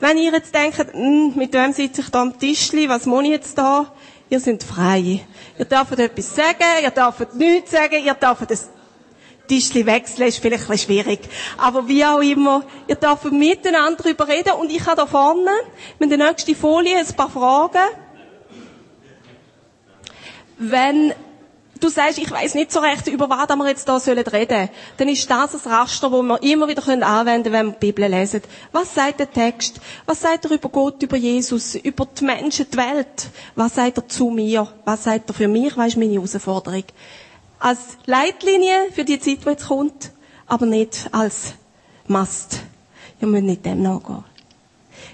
Wenn 0.00 0.16
ihr 0.18 0.32
jetzt 0.32 0.54
denkt, 0.54 0.78
hm, 0.92 1.32
mit 1.34 1.52
wem 1.52 1.72
sitze 1.72 2.02
ich 2.02 2.10
da 2.10 2.22
am 2.22 2.38
Tischli, 2.38 2.88
was 2.88 3.06
muss 3.06 3.24
ich 3.24 3.30
jetzt 3.30 3.58
da? 3.58 3.92
Ihr 4.30 4.38
seid 4.38 4.62
frei. 4.62 5.20
Ihr 5.58 5.64
dürft 5.64 5.98
etwas 5.98 6.36
sagen, 6.36 6.84
ihr 6.84 6.90
dürft 6.90 7.34
nichts 7.34 7.72
sagen, 7.72 8.04
ihr 8.04 8.14
dürft 8.14 8.50
das 8.50 8.68
Tischli 9.48 9.86
wechseln, 9.86 10.28
ist 10.28 10.38
vielleicht 10.38 10.64
ein 10.64 10.68
bisschen 10.68 10.86
schwierig. 10.86 11.20
Aber 11.56 11.88
wie 11.88 12.04
auch 12.04 12.20
immer, 12.20 12.62
ihr 12.86 12.94
dürft 12.94 13.32
miteinander 13.32 14.02
darüber 14.02 14.28
reden 14.28 14.52
und 14.52 14.70
ich 14.70 14.86
habe 14.86 14.96
da 14.96 15.06
vorne 15.06 15.50
mit 15.98 16.10
der 16.10 16.18
nächsten 16.18 16.54
Folie 16.54 16.98
ein 16.98 17.16
paar 17.16 17.30
Fragen 17.30 17.88
wenn 20.58 21.12
du 21.80 21.88
sagst, 21.88 22.18
ich 22.18 22.30
weiß 22.30 22.54
nicht 22.54 22.72
so 22.72 22.80
recht, 22.80 23.06
über 23.06 23.28
was 23.30 23.48
wir 23.48 23.68
jetzt 23.68 23.88
hier 24.04 24.16
reden 24.16 24.30
sollen, 24.30 24.68
dann 24.96 25.08
ist 25.08 25.30
das 25.30 25.66
ein 25.66 25.72
Raster, 25.72 26.10
das 26.10 26.22
wir 26.22 26.42
immer 26.42 26.68
wieder 26.68 26.86
anwenden 26.88 27.44
können, 27.44 27.52
wenn 27.52 27.66
wir 27.66 27.72
die 27.72 27.86
Bibel 27.86 28.06
lesen. 28.10 28.42
Was 28.72 28.94
sagt 28.94 29.20
der 29.20 29.30
Text? 29.30 29.80
Was 30.06 30.20
sagt 30.20 30.44
er 30.44 30.50
über 30.52 30.68
Gott, 30.68 31.02
über 31.02 31.16
Jesus, 31.16 31.74
über 31.76 32.06
die 32.06 32.24
Menschen, 32.24 32.66
die 32.70 32.76
Welt? 32.76 33.28
Was 33.54 33.76
sagt 33.76 33.98
er 33.98 34.08
zu 34.08 34.30
mir? 34.30 34.68
Was 34.84 35.04
sagt 35.04 35.30
er 35.30 35.34
für 35.34 35.48
mich? 35.48 35.76
Was 35.76 35.88
ist 35.88 35.96
meine 35.96 36.14
Herausforderung? 36.14 36.84
Als 37.60 37.78
Leitlinie 38.06 38.90
für 38.92 39.04
die 39.04 39.18
Zeit, 39.18 39.44
die 39.44 39.50
jetzt 39.50 39.68
kommt, 39.68 40.12
aber 40.46 40.66
nicht 40.66 41.08
als 41.12 41.54
Mast. 42.06 42.60
Wir 43.18 43.28
müssen 43.28 43.46
nicht 43.46 43.64
dem 43.66 43.82
nachgehen. 43.82 44.24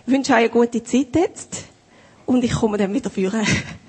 Ich 0.07 0.13
wünsche 0.13 0.33
euch 0.33 0.39
eine 0.39 0.51
gute 0.51 0.83
Zeit 0.85 1.15
jetzt 1.15 1.65
und 2.27 2.45
ich 2.45 2.53
komme 2.53 2.77
dann 2.77 2.93
wieder 2.93 3.11
führen. 3.11 3.47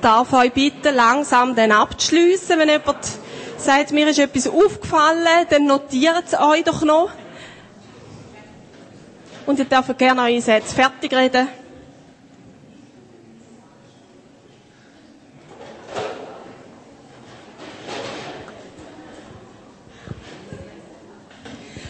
darf 0.00 0.32
euch 0.32 0.52
bitten, 0.52 0.94
langsam 0.94 1.54
den 1.54 1.72
abzuschliessen. 1.72 2.58
Wenn 2.58 2.68
jemand 2.68 2.98
sagt, 3.56 3.92
mir 3.92 4.08
ist 4.08 4.18
etwas 4.18 4.48
aufgefallen, 4.48 5.46
dann 5.50 5.66
notiert 5.66 6.24
es 6.26 6.38
euch 6.38 6.64
doch 6.64 6.82
noch. 6.82 7.10
Und 9.46 9.58
ihr 9.58 9.64
dürft 9.64 9.96
gerne 9.98 10.22
eure 10.22 10.40
Sätze 10.40 10.74
fertig 10.74 11.12
reden. 11.12 11.48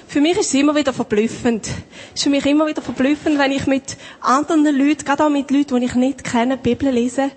Für 0.07 0.23
mich 0.23 0.39
ist 0.39 0.47
es 0.47 0.55
immer 0.55 0.75
wieder 0.75 0.93
verblüffend. 0.93 1.67
Es 1.67 1.75
ist 2.15 2.23
für 2.23 2.31
mich 2.31 2.47
immer 2.47 2.67
wieder 2.67 2.81
verblüffend, 2.81 3.39
wenn 3.39 3.53
ich 3.53 3.67
mit 3.67 3.97
anderen 4.21 4.65
Leuten, 4.65 5.05
gerade 5.05 5.25
auch 5.25 5.29
mit 5.29 5.51
Leuten, 5.51 5.79
die 5.79 5.87
ich 5.87 5.95
nicht 5.95 6.25
kenne, 6.25 6.57
die 6.57 6.63
Bibel 6.75 6.91
lese, 6.91 7.31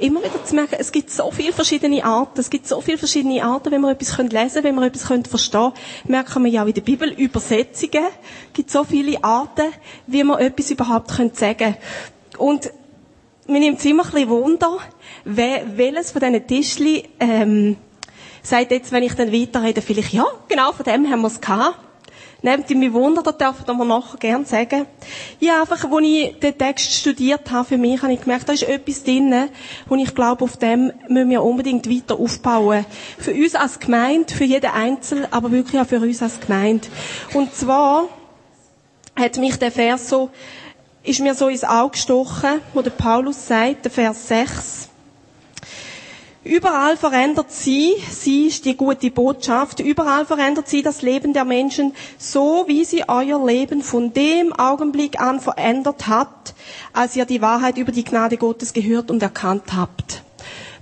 immer 0.00 0.20
wieder 0.22 0.44
zu 0.44 0.54
merken, 0.54 0.76
es 0.78 0.92
gibt 0.92 1.10
so 1.10 1.30
viele 1.30 1.52
verschiedene 1.52 2.04
Arten, 2.04 2.40
es 2.40 2.50
gibt 2.50 2.66
so 2.66 2.80
viele 2.80 2.98
verschiedene 2.98 3.42
Arten, 3.44 3.70
wenn 3.70 3.80
wir 3.80 3.90
etwas 3.90 4.16
lesen 4.18 4.30
können, 4.30 4.64
wenn 4.64 4.74
wir 4.76 4.86
etwas 4.86 5.04
verstehen 5.04 5.72
können, 5.72 5.72
merken 6.06 6.44
wir 6.44 6.50
ja 6.50 6.62
auch 6.62 6.66
in 6.66 6.74
der 6.74 6.80
Bibel, 6.80 7.10
Übersetzungen, 7.12 8.04
es 8.04 8.52
gibt 8.52 8.70
so 8.70 8.84
viele 8.84 9.22
Arten, 9.22 9.72
wie 10.06 10.24
wir 10.24 10.40
etwas 10.40 10.70
überhaupt 10.70 11.10
sagen 11.10 11.56
können. 11.56 11.76
Und 12.38 12.70
mir 13.46 13.60
nimmt 13.60 13.78
es 13.78 13.84
immer 13.84 14.04
ein 14.04 14.10
bisschen 14.12 14.28
Wunder, 14.30 14.78
welches 15.24 16.10
von 16.12 16.20
diesen 16.20 16.46
Tischli, 16.46 17.08
ähm, 17.18 17.76
sagt 18.42 18.70
jetzt, 18.70 18.92
wenn 18.92 19.02
ich 19.02 19.14
dann 19.14 19.32
weiterrede, 19.32 19.82
vielleicht, 19.82 20.12
ja, 20.12 20.26
genau 20.48 20.72
von 20.72 20.84
dem 20.84 21.10
haben 21.10 21.20
wir 21.20 21.26
es 21.28 21.40
gehabt. 21.40 21.76
Nehmt 22.42 22.70
ihr 22.70 22.76
mich 22.76 22.92
Wunder, 22.92 23.22
das 23.22 23.36
dürft 23.36 23.68
ihr 23.68 23.74
mir 23.74 23.84
nachher 23.84 24.16
gerne 24.16 24.46
sagen. 24.46 24.86
Ja, 25.40 25.60
einfach, 25.60 25.84
als 25.84 26.04
ich 26.04 26.38
den 26.38 26.56
Text 26.56 26.92
studiert 26.94 27.50
habe, 27.50 27.68
für 27.68 27.76
mich, 27.76 28.00
habe 28.02 28.12
ich 28.12 28.20
gemerkt, 28.20 28.48
da 28.48 28.54
ist 28.54 28.62
etwas 28.62 29.04
drin, 29.04 29.50
wo 29.86 29.94
ich 29.96 30.14
glaube, 30.14 30.44
auf 30.44 30.56
dem 30.56 30.92
müssen 31.08 31.30
wir 31.30 31.42
unbedingt 31.42 31.88
weiter 31.90 32.18
aufbauen. 32.18 32.86
Für 33.18 33.32
uns 33.34 33.54
als 33.54 33.78
Gemeinde, 33.78 34.32
für 34.32 34.44
jeden 34.44 34.70
Einzel, 34.70 35.28
aber 35.30 35.52
wirklich 35.52 35.80
auch 35.80 35.86
für 35.86 36.00
uns 36.00 36.22
als 36.22 36.40
Gemeinde. 36.40 36.88
Und 37.34 37.54
zwar 37.54 38.08
hat 39.16 39.36
mich 39.36 39.58
der 39.58 39.70
Vers 39.70 40.08
so, 40.08 40.30
ist 41.02 41.20
mir 41.20 41.34
so 41.34 41.48
ins 41.48 41.64
Auge 41.64 41.92
gestochen, 41.92 42.60
wo 42.72 42.82
der 42.82 42.90
Paulus 42.90 43.46
sagt, 43.46 43.84
der 43.84 43.90
Vers 43.90 44.28
6. 44.28 44.89
Überall 46.50 46.96
verändert 46.96 47.52
sie, 47.52 47.92
sie 48.10 48.48
ist 48.48 48.64
die 48.64 48.76
gute 48.76 49.12
Botschaft, 49.12 49.78
überall 49.78 50.26
verändert 50.26 50.68
sie 50.68 50.82
das 50.82 51.00
Leben 51.00 51.32
der 51.32 51.44
Menschen, 51.44 51.94
so 52.18 52.64
wie 52.66 52.84
sie 52.84 53.04
euer 53.08 53.46
Leben 53.46 53.84
von 53.84 54.12
dem 54.12 54.52
Augenblick 54.52 55.20
an 55.20 55.38
verändert 55.38 56.08
hat, 56.08 56.54
als 56.92 57.14
ihr 57.14 57.24
die 57.24 57.40
Wahrheit 57.40 57.78
über 57.78 57.92
die 57.92 58.02
Gnade 58.02 58.36
Gottes 58.36 58.72
gehört 58.72 59.12
und 59.12 59.22
erkannt 59.22 59.72
habt. 59.76 60.24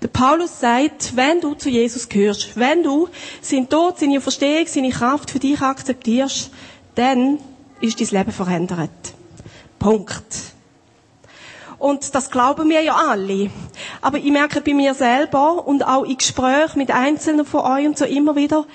Der 0.01 0.09
Paulus 0.09 0.59
sagt, 0.59 1.15
wenn 1.17 1.43
du 1.43 1.53
zu 1.53 1.69
Jesus 1.69 2.09
gehörst, 2.09 2.59
wenn 2.59 2.83
du 2.83 3.11
sein 3.43 3.69
Tod, 3.69 3.99
seine 3.99 4.23
Verstehung, 4.23 4.67
seine 4.67 4.89
Kraft 4.89 5.31
für 5.31 5.39
dich 5.39 5.61
akzeptierst, 5.61 6.51
dann 6.95 7.41
ist 7.83 8.01
dein 8.01 8.09
Leben 8.09 8.33
verändert. 8.33 8.89
Punkt. 9.79 10.25
Und 11.79 12.15
das 12.15 12.31
glauben 12.31 12.69
wir 12.69 12.83
ja 12.83 12.97
alle. 12.97 13.51
Aber 14.01 14.19
ich 14.19 14.31
merke 14.31 14.61
bei 14.61 14.75
mir 14.75 14.95
selber 14.95 15.67
und 15.67 15.87
auch 15.87 16.05
in 16.05 16.17
Gesprächen 16.17 16.79
mit 16.79 16.91
Einzelnen 16.91 17.47
von 17.47 17.61
euch 17.61 17.87
und 17.87 17.99
so 17.99 18.05
immer 18.05 18.35
wieder, 18.35 18.67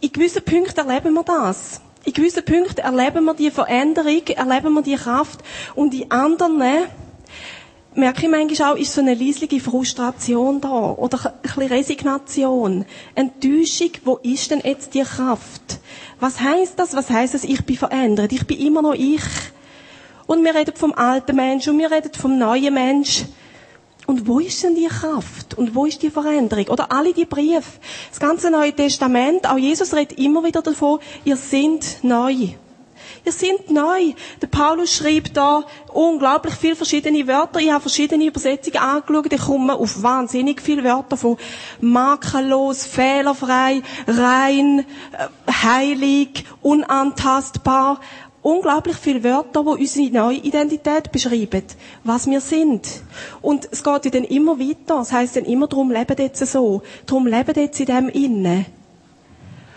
in 0.00 0.12
gewissen 0.12 0.44
Punkten 0.44 0.86
erleben 0.86 1.14
wir 1.14 1.22
das. 1.22 1.80
In 2.04 2.12
gewissen 2.12 2.44
Punkten 2.44 2.80
erleben 2.80 3.24
wir 3.24 3.34
die 3.34 3.50
Veränderung, 3.50 4.26
erleben 4.26 4.74
wir 4.74 4.82
die 4.82 4.96
Kraft 4.96 5.40
und 5.74 5.94
in 5.94 6.10
anderen 6.10 6.62
merke 7.94 8.24
ich 8.24 8.28
manchmal 8.28 8.72
auch, 8.72 8.76
ist 8.76 8.92
so 8.92 9.00
eine 9.00 9.14
leisliche 9.14 9.60
Frustration 9.60 10.60
da 10.60 10.68
oder 10.68 11.18
ein 11.24 11.32
bisschen 11.40 11.62
Resignation, 11.68 12.84
Enttäuschung. 13.14 13.92
Wo 14.04 14.16
ist 14.16 14.50
denn 14.50 14.60
jetzt 14.62 14.92
die 14.94 15.02
Kraft? 15.02 15.78
Was 16.20 16.40
heißt 16.40 16.78
das? 16.78 16.94
Was 16.94 17.08
heißt 17.08 17.34
das? 17.34 17.44
Ich 17.44 17.64
bin 17.64 17.76
verändert. 17.76 18.32
Ich 18.32 18.46
bin 18.46 18.58
immer 18.58 18.82
noch 18.82 18.94
ich. 18.94 19.22
Und 20.26 20.44
wir 20.44 20.54
reden 20.54 20.74
vom 20.74 20.94
alten 20.94 21.36
Mensch 21.36 21.68
und 21.68 21.78
wir 21.78 21.90
reden 21.90 22.12
vom 22.14 22.38
neuen 22.38 22.72
Mensch. 22.72 23.24
Und 24.06 24.26
wo 24.26 24.38
ist 24.38 24.62
denn 24.62 24.74
die 24.74 24.86
Kraft? 24.86 25.54
Und 25.54 25.74
wo 25.74 25.86
ist 25.86 26.02
die 26.02 26.10
Veränderung? 26.10 26.68
Oder 26.68 26.92
alle 26.92 27.12
die 27.12 27.24
Briefe. 27.24 27.80
Das 28.10 28.20
ganze 28.20 28.50
Neue 28.50 28.72
Testament, 28.72 29.48
auch 29.48 29.56
Jesus 29.56 29.94
redet 29.94 30.18
immer 30.18 30.44
wieder 30.44 30.60
davon, 30.60 30.98
ihr 31.24 31.36
seid 31.36 31.98
neu. 32.02 32.48
Ihr 33.26 33.32
seid 33.32 33.70
neu. 33.70 34.12
Der 34.42 34.46
Paulus 34.48 34.92
schreibt 34.94 35.36
da 35.36 35.64
unglaublich 35.92 36.54
viele 36.54 36.76
verschiedene 36.76 37.26
Wörter. 37.26 37.60
Ich 37.60 37.70
habe 37.70 37.80
verschiedene 37.80 38.26
Übersetzungen 38.26 38.76
angeschaut. 38.76 39.32
Ich 39.32 39.40
komme 39.40 39.74
auf 39.74 40.02
wahnsinnig 40.02 40.60
viele 40.60 40.84
Wörter 40.84 41.16
von 41.16 41.38
makellos, 41.80 42.84
fehlerfrei, 42.84 43.82
rein, 44.06 44.80
äh, 45.12 45.52
heilig, 45.52 46.44
unantastbar 46.60 48.00
unglaublich 48.44 48.96
viele 48.96 49.24
Wörter, 49.24 49.62
die 49.62 49.80
unsere 49.82 50.10
neue 50.10 50.36
Identität 50.36 51.10
beschreiben, 51.10 51.64
was 52.04 52.26
wir 52.28 52.42
sind. 52.42 53.02
Und 53.40 53.66
es 53.72 53.82
geht 53.82 54.04
ja 54.04 54.10
dann 54.10 54.24
immer 54.24 54.60
weiter. 54.60 55.00
Es 55.00 55.12
heisst 55.12 55.36
dann 55.36 55.46
immer, 55.46 55.66
darum 55.66 55.90
leben 55.90 56.16
jetzt 56.18 56.46
so. 56.46 56.82
Darum 57.06 57.26
leben 57.26 57.54
jetzt 57.56 57.80
in 57.80 57.86
dem 57.86 58.08
Innen. 58.10 58.66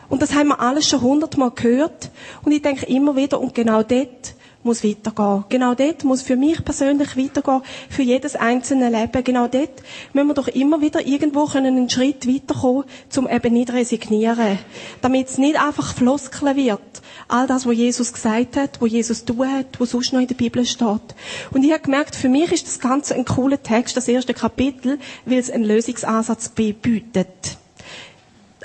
Und 0.10 0.22
das 0.22 0.36
haben 0.36 0.50
wir 0.50 0.60
alles 0.60 0.88
schon 0.88 1.02
hundertmal 1.02 1.52
gehört. 1.52 2.12
Und 2.44 2.52
ich 2.52 2.62
denke 2.62 2.86
immer 2.88 3.16
wieder, 3.16 3.40
und 3.40 3.56
genau 3.56 3.84
dort 3.84 4.36
muss 4.68 4.84
weitergehen. 4.84 5.46
Genau 5.50 5.74
dort 5.74 6.04
muss 6.04 6.22
für 6.22 6.36
mich 6.36 6.64
persönlich 6.64 7.18
weitergehen, 7.18 7.62
für 7.90 8.04
jedes 8.04 8.36
einzelne 8.36 8.90
Leben. 8.90 9.24
Genau 9.24 9.48
dort 9.48 9.82
müssen 10.14 10.28
wir 10.28 10.34
doch 10.36 10.48
immer 10.48 10.82
wieder 10.82 11.06
irgendwo 11.08 11.48
einen 11.48 11.90
Schritt 11.90 12.28
weiterkommen, 12.28 12.84
um 13.16 13.28
eben 13.28 13.54
nicht 13.54 13.74
resignieren. 13.74 14.60
Damit 15.02 15.30
es 15.30 15.38
nicht 15.40 15.60
einfach 15.60 15.96
Floskeln 15.96 16.56
wird. 16.56 17.02
All 17.28 17.48
das, 17.48 17.66
was 17.66 17.76
Jesus 17.76 18.14
gesagt 18.14 18.56
hat, 18.58 18.80
was 18.80 18.92
Jesus 18.92 19.26
tun 19.26 19.52
hat, 19.52 19.80
was 19.80 19.90
sonst 19.90 20.14
noch 20.14 20.20
in 20.22 20.28
der 20.28 20.36
Bibel 20.36 20.66
steht. 20.66 21.16
Und 21.52 21.64
ich 21.64 21.72
habe 21.72 21.82
gemerkt, 21.82 22.16
für 22.16 22.30
mich 22.30 22.52
ist 22.52 22.68
das 22.68 22.80
Ganze 22.80 23.16
ein 23.16 23.26
cooler 23.26 23.62
Text, 23.62 23.98
das 23.98 24.08
erste 24.08 24.34
Kapitel, 24.34 25.00
weil 25.26 25.40
es 25.40 25.50
einen 25.50 25.64
Lösungsansatz 25.64 26.50
bietet 26.50 27.57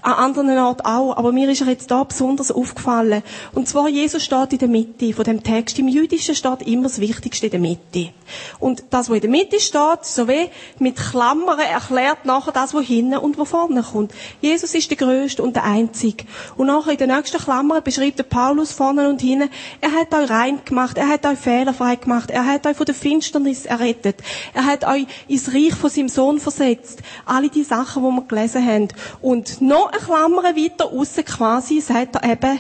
an 0.03 0.15
anderen 0.15 0.59
Orten 0.59 0.85
auch, 0.85 1.17
aber 1.17 1.31
mir 1.31 1.49
ist 1.49 1.61
er 1.61 1.69
jetzt 1.69 1.91
da 1.91 2.03
besonders 2.03 2.51
aufgefallen. 2.51 3.23
Und 3.53 3.69
zwar, 3.69 3.89
Jesus 3.89 4.25
steht 4.25 4.53
in 4.53 4.59
der 4.59 4.69
Mitte 4.69 5.13
von 5.13 5.25
dem 5.25 5.43
Text. 5.45 5.79
Im 5.79 5.87
Jüdischen 5.87 6.35
steht 6.35 6.63
immer 6.63 6.85
das 6.85 7.01
Wichtigste 7.01 7.47
in 7.47 7.53
der 7.53 7.61
Mitte. 7.61 8.13
Und 8.59 8.83
das, 8.91 9.09
was 9.09 9.17
in 9.17 9.21
der 9.23 9.31
Mitte 9.31 9.61
steht, 9.61 10.05
so 10.05 10.27
wie 10.27 10.51
mit 10.79 10.97
Klammern 10.97 11.61
erklärt 11.61 12.25
nachher 12.25 12.51
das, 12.51 12.75
was 12.75 12.85
hinten 12.85 13.17
und 13.19 13.39
wo 13.39 13.45
vorne 13.45 13.83
kommt. 13.83 14.13
Jesus 14.41 14.75
ist 14.75 14.91
der 14.91 14.97
Größte 14.97 15.43
und 15.43 15.55
der 15.55 15.65
Einzige. 15.65 16.25
Und 16.57 16.67
nachher 16.67 16.93
in 16.93 16.99
der 16.99 17.07
nächsten 17.07 17.39
Klammer 17.39 17.81
beschreibt 17.81 18.19
der 18.19 18.25
Paulus 18.25 18.73
vorne 18.73 19.09
und 19.09 19.21
hinten, 19.21 19.51
er 19.81 19.93
hat 19.93 20.13
euch 20.13 20.31
rein 20.31 20.61
gemacht, 20.65 20.99
er 20.99 21.09
hat 21.09 21.25
euch 21.27 21.39
fehlerfrei 21.39 21.95
gemacht, 21.95 22.31
er 22.31 22.45
hat 22.45 22.67
euch 22.67 22.77
von 22.77 22.87
der 22.87 22.95
Finsternis 22.95 23.67
errettet, 23.67 24.17
er 24.53 24.67
hat 24.67 24.85
euch 24.85 25.07
ins 25.29 25.55
Reich 25.55 25.75
von 25.75 25.91
seinem 25.91 26.09
Sohn 26.09 26.41
versetzt. 26.41 27.03
Alle 27.25 27.49
die 27.49 27.63
Sachen, 27.63 28.03
die 28.03 28.11
wir 28.11 28.23
gelesen 28.23 28.67
haben. 28.67 28.89
Und 29.21 29.61
noch 29.61 29.92
eine 29.93 30.03
Klammer 30.03 30.43
weiter 30.45 30.87
aussen 30.93 31.25
quasi 31.25 31.81
sagt 31.81 32.17
er 32.17 32.33
eben, 32.33 32.59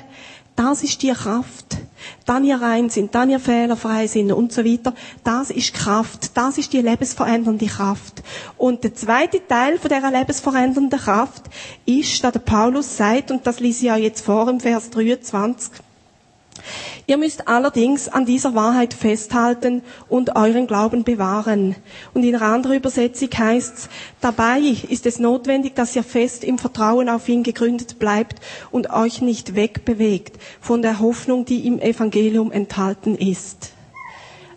das 0.57 0.83
ist 0.83 1.03
die 1.03 1.13
Kraft. 1.13 1.79
Dann 2.27 2.45
ihr 2.45 2.61
rein 2.61 2.91
sind, 2.91 3.15
dann 3.15 3.31
ihr 3.31 3.41
fehlerfrei 3.41 4.07
sind 4.07 4.33
und 4.33 4.53
so 4.53 4.65
weiter. 4.65 4.93
Das 5.25 5.51
ist 5.51 5.73
Kraft. 5.73 6.37
Das 6.37 6.59
ist 6.59 6.73
die 6.73 6.81
lebensverändernde 6.83 7.67
Kraft. 7.67 8.23
Und 8.59 8.85
der 8.85 8.95
zweite 8.95 9.47
Teil 9.47 9.79
von 9.79 9.89
dieser 9.89 10.11
lebensverändernden 10.11 10.99
Kraft 10.99 11.45
ist, 11.87 12.23
da 12.23 12.31
der 12.31 12.41
Paulus 12.41 12.97
sagt, 12.97 13.31
und 13.31 13.47
das 13.47 13.61
lese 13.61 13.87
ich 13.87 13.93
auch 13.93 13.97
jetzt 13.97 14.25
vor 14.25 14.49
im 14.49 14.61
Vers 14.61 14.91
23, 14.91 15.73
Ihr 17.07 17.17
müsst 17.17 17.49
allerdings 17.49 18.09
an 18.09 18.27
dieser 18.27 18.55
Wahrheit 18.55 18.95
festhalten 18.95 19.83
und 20.09 20.37
euren 20.37 20.67
Glauben 20.67 21.05
bewahren. 21.05 21.75
Und 22.15 22.25
in 22.25 22.35
einer 22.35 22.47
anderen 22.47 22.77
Übersetzung 22.77 23.29
heißt's: 23.37 23.89
dabei 24.21 24.61
ist 24.61 25.07
es 25.07 25.19
notwendig, 25.19 25.75
dass 25.75 25.97
ihr 25.97 26.05
fest 26.05 26.45
im 26.45 26.59
Vertrauen 26.59 27.09
auf 27.09 27.29
ihn 27.29 27.43
gegründet 27.43 27.99
bleibt 27.99 28.41
und 28.71 28.91
euch 28.91 29.21
nicht 29.21 29.55
wegbewegt 29.55 30.39
von 30.61 30.83
der 30.83 31.01
Hoffnung, 31.01 31.45
die 31.45 31.67
im 31.67 31.81
Evangelium 31.81 32.53
enthalten 32.53 33.17
ist. 33.17 33.73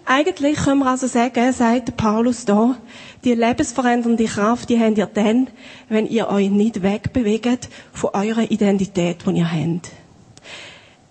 Eigentlich 0.08 0.58
können 0.58 0.82
wir 0.82 0.92
also 0.92 1.08
sagen, 1.08 1.52
sagt 1.52 1.98
Paulus 1.98 2.46
da, 2.46 2.78
die 3.24 3.34
lebensverändernde 3.34 4.26
Kraft, 4.26 4.70
die 4.70 4.80
habt 4.80 5.00
ihr 5.00 5.08
dann, 5.08 5.48
wenn 5.90 6.06
ihr 6.06 6.30
euch 6.30 6.52
nicht 6.52 6.84
wegbewegt 6.84 7.70
von 7.92 8.12
eurer 8.14 8.52
Identität, 8.52 9.26
die 9.26 9.32
ihr 9.32 9.52
habt. 9.52 10.05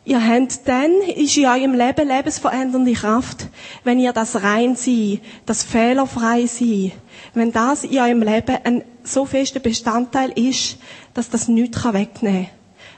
Ihr 0.07 0.23
habt 0.27 0.69
dann, 0.69 0.93
ist 1.17 1.37
in 1.39 1.47
eurem 1.47 1.73
Leben 1.73 2.09
lebensverändernde 2.09 2.93
Kraft, 2.93 3.47
wenn 3.85 3.99
ihr 3.99 4.13
das 4.13 4.43
rein 4.43 4.77
sein, 4.77 5.21
das 5.47 5.63
fehlerfrei 5.63 6.47
sein, 6.47 6.93
wenn 7.33 7.53
das 7.53 7.85
in 7.85 7.99
eurem 7.99 8.23
Leben 8.23 8.59
ein 8.65 8.85
so 9.03 9.25
fester 9.25 9.61
Bestandteil 9.61 10.31
ist, 10.39 10.77
dass 11.15 11.31
das 11.31 11.49
nichts 11.49 11.85
wegnehmen 11.85 12.45
kann. 12.47 12.55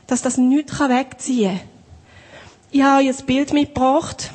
Dass 0.09 0.23
das 0.23 0.37
nichts 0.37 0.79
wegziehen 0.81 1.59
kann. 1.59 1.69
Ich 2.73 2.83
habe 2.83 3.03
euch 3.05 3.19
ein 3.21 3.27
Bild 3.27 3.53
mitgebracht 3.53 4.31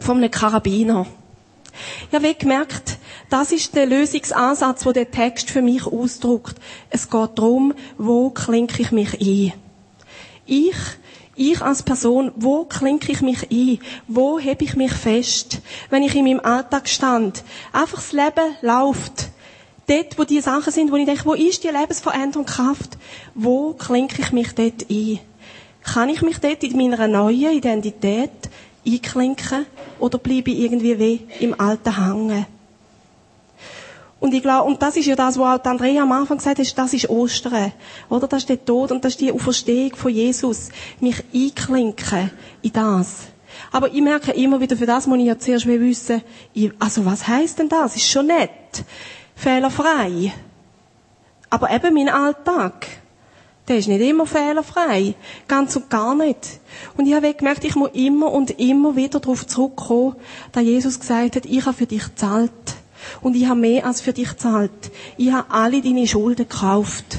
von 0.00 0.16
einem 0.16 0.30
Karabiner. 0.30 1.06
Ich 2.08 2.14
habe 2.14 2.34
gemerkt, 2.34 2.98
das 3.30 3.52
ist 3.52 3.74
der 3.76 3.86
Lösungsansatz, 3.86 4.84
wo 4.86 4.92
der 4.92 5.10
Text 5.10 5.50
für 5.50 5.62
mich 5.62 5.86
ausdrückt. 5.86 6.56
Es 6.90 7.08
geht 7.08 7.30
darum, 7.38 7.74
wo 7.96 8.30
klinke 8.30 8.82
ich 8.82 8.90
mich 8.90 9.20
ein. 9.20 9.52
Ich 10.46 10.74
ich 11.40 11.62
als 11.62 11.82
Person, 11.82 12.32
wo 12.36 12.64
klinke 12.64 13.10
ich 13.10 13.22
mich 13.22 13.50
ein? 13.50 13.78
Wo 14.06 14.38
heb 14.38 14.60
ich 14.60 14.76
mich 14.76 14.92
fest? 14.92 15.60
Wenn 15.88 16.02
ich 16.02 16.14
in 16.14 16.24
meinem 16.24 16.40
Alltag 16.40 16.86
stand. 16.86 17.42
Einfach 17.72 17.98
das 17.98 18.12
Leben 18.12 18.56
läuft. 18.60 19.30
Dort, 19.86 20.18
wo 20.18 20.24
die 20.24 20.40
Sachen 20.40 20.70
sind, 20.70 20.92
wo 20.92 20.96
ich 20.96 21.06
denke, 21.06 21.24
wo 21.24 21.32
ist 21.32 21.64
die 21.64 21.68
Lebensveränderung 21.68 22.44
Kraft? 22.44 22.98
Wo 23.34 23.72
klinke 23.72 24.20
ich 24.20 24.32
mich 24.32 24.54
dort 24.54 24.90
ein? 24.90 25.18
Kann 25.82 26.10
ich 26.10 26.20
mich 26.20 26.38
dort 26.38 26.62
in 26.62 26.76
meiner 26.76 27.08
neuen 27.08 27.52
Identität 27.52 28.30
einklinken? 28.86 29.64
Oder 29.98 30.18
bleibe 30.18 30.50
ich 30.50 30.60
irgendwie 30.60 30.98
wie 30.98 31.26
im 31.40 31.58
Alten 31.58 31.96
hängen? 31.96 32.46
Und 34.20 34.34
ich 34.34 34.42
glaube, 34.42 34.68
und 34.68 34.80
das 34.82 34.96
ist 34.96 35.06
ja 35.06 35.16
das, 35.16 35.38
was 35.38 35.60
auch 35.60 35.64
Andrea 35.64 36.02
am 36.02 36.12
Anfang 36.12 36.36
gesagt 36.36 36.58
hat, 36.58 36.78
das 36.78 36.92
ist 36.92 37.08
Ostern. 37.08 37.72
Oder? 38.10 38.28
Das 38.28 38.42
ist 38.42 38.50
der 38.50 38.62
Tod 38.62 38.92
und 38.92 39.02
das 39.02 39.14
ist 39.14 39.20
die 39.20 39.32
Auferstehung 39.32 39.96
von 39.96 40.12
Jesus. 40.12 40.68
Mich 41.00 41.24
einklinken 41.34 42.30
in 42.60 42.72
das. 42.72 43.22
Aber 43.72 43.92
ich 43.92 44.02
merke 44.02 44.32
immer 44.32 44.60
wieder, 44.60 44.76
für 44.76 44.86
das 44.86 45.06
muss 45.06 45.18
ich 45.18 45.24
ja 45.24 45.38
zuerst 45.38 45.66
wissen, 45.66 46.22
also 46.78 47.04
was 47.06 47.26
heisst 47.26 47.58
denn 47.58 47.70
das? 47.70 47.96
Ist 47.96 48.10
schon 48.10 48.26
nett. 48.26 48.84
Fehlerfrei. 49.34 50.32
Aber 51.48 51.70
eben 51.70 51.94
mein 51.94 52.10
Alltag. 52.10 52.86
Der 53.68 53.78
ist 53.78 53.88
nicht 53.88 54.00
immer 54.00 54.26
fehlerfrei. 54.26 55.14
Ganz 55.48 55.76
und 55.76 55.88
gar 55.88 56.14
nicht. 56.14 56.60
Und 56.96 57.06
ich 57.06 57.14
habe 57.14 57.32
gemerkt, 57.32 57.64
ich 57.64 57.74
muss 57.74 57.90
immer 57.94 58.32
und 58.32 58.58
immer 58.58 58.96
wieder 58.96 59.20
darauf 59.20 59.46
zurückkommen, 59.46 60.16
da 60.52 60.60
Jesus 60.60 61.00
gesagt 61.00 61.36
hat, 61.36 61.46
ich 61.46 61.64
habe 61.64 61.76
für 61.76 61.86
dich 61.86 62.04
gezahlt. 62.04 62.50
Und 63.20 63.36
ich 63.36 63.46
habe 63.46 63.60
mehr 63.60 63.86
als 63.86 64.00
für 64.00 64.12
dich 64.12 64.30
gezahlt. 64.30 64.90
Ich 65.16 65.32
habe 65.32 65.50
alle 65.50 65.80
deine 65.82 66.06
Schulden 66.06 66.48
gekauft. 66.48 67.18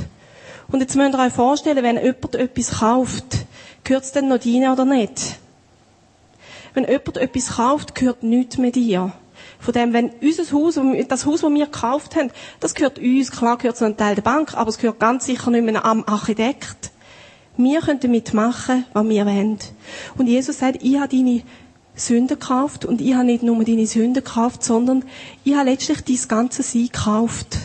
Und 0.71 0.79
jetzt 0.79 0.95
müsst 0.95 1.13
ihr 1.13 1.19
euch 1.19 1.33
vorstellen, 1.33 1.83
wenn 1.83 1.97
jemand 1.97 2.35
etwas 2.35 2.79
kauft, 2.79 3.45
gehört 3.83 4.03
es 4.05 4.11
dann 4.11 4.29
noch 4.29 4.39
dir 4.39 4.71
oder 4.71 4.85
nicht? 4.85 5.39
Wenn 6.73 6.85
jemand 6.85 7.17
etwas 7.17 7.55
kauft, 7.57 7.95
gehört 7.95 8.23
nichts 8.23 8.57
mehr 8.57 8.71
dir. 8.71 9.11
Von 9.59 9.73
dem, 9.73 9.93
wenn 9.93 10.09
unser 10.21 10.51
Haus, 10.51 10.79
das 11.07 11.25
Haus, 11.25 11.41
das 11.41 11.51
wir 11.51 11.65
gekauft 11.65 12.15
haben, 12.15 12.31
das 12.59 12.73
gehört 12.73 12.97
uns, 12.97 13.31
klar 13.31 13.57
gehört 13.57 13.75
es 13.75 13.81
ein 13.81 13.97
Teil 13.97 14.15
der 14.15 14.21
Bank, 14.21 14.55
aber 14.55 14.69
es 14.69 14.77
gehört 14.77 14.99
ganz 14.99 15.25
sicher 15.25 15.51
nicht 15.51 15.63
mehr 15.63 15.85
am 15.85 16.03
Architekt. 16.07 16.91
Wir 17.57 17.81
können 17.81 17.99
damit 17.99 18.33
machen, 18.33 18.85
was 18.93 19.07
wir 19.07 19.25
wollen. 19.25 19.59
Und 20.17 20.27
Jesus 20.27 20.59
sagt, 20.59 20.81
ich 20.81 20.97
habe 20.97 21.15
deine 21.15 21.43
Sünden 21.95 22.39
gekauft 22.39 22.85
und 22.85 23.01
ich 23.01 23.13
habe 23.13 23.25
nicht 23.25 23.43
nur 23.43 23.63
deine 23.63 23.85
Sünden 23.85 24.23
gekauft, 24.23 24.63
sondern 24.63 25.03
ich 25.43 25.55
habe 25.55 25.69
letztlich 25.69 26.03
dein 26.03 26.27
ganze 26.27 26.63
Sein 26.63 26.85
gekauft. 26.91 27.57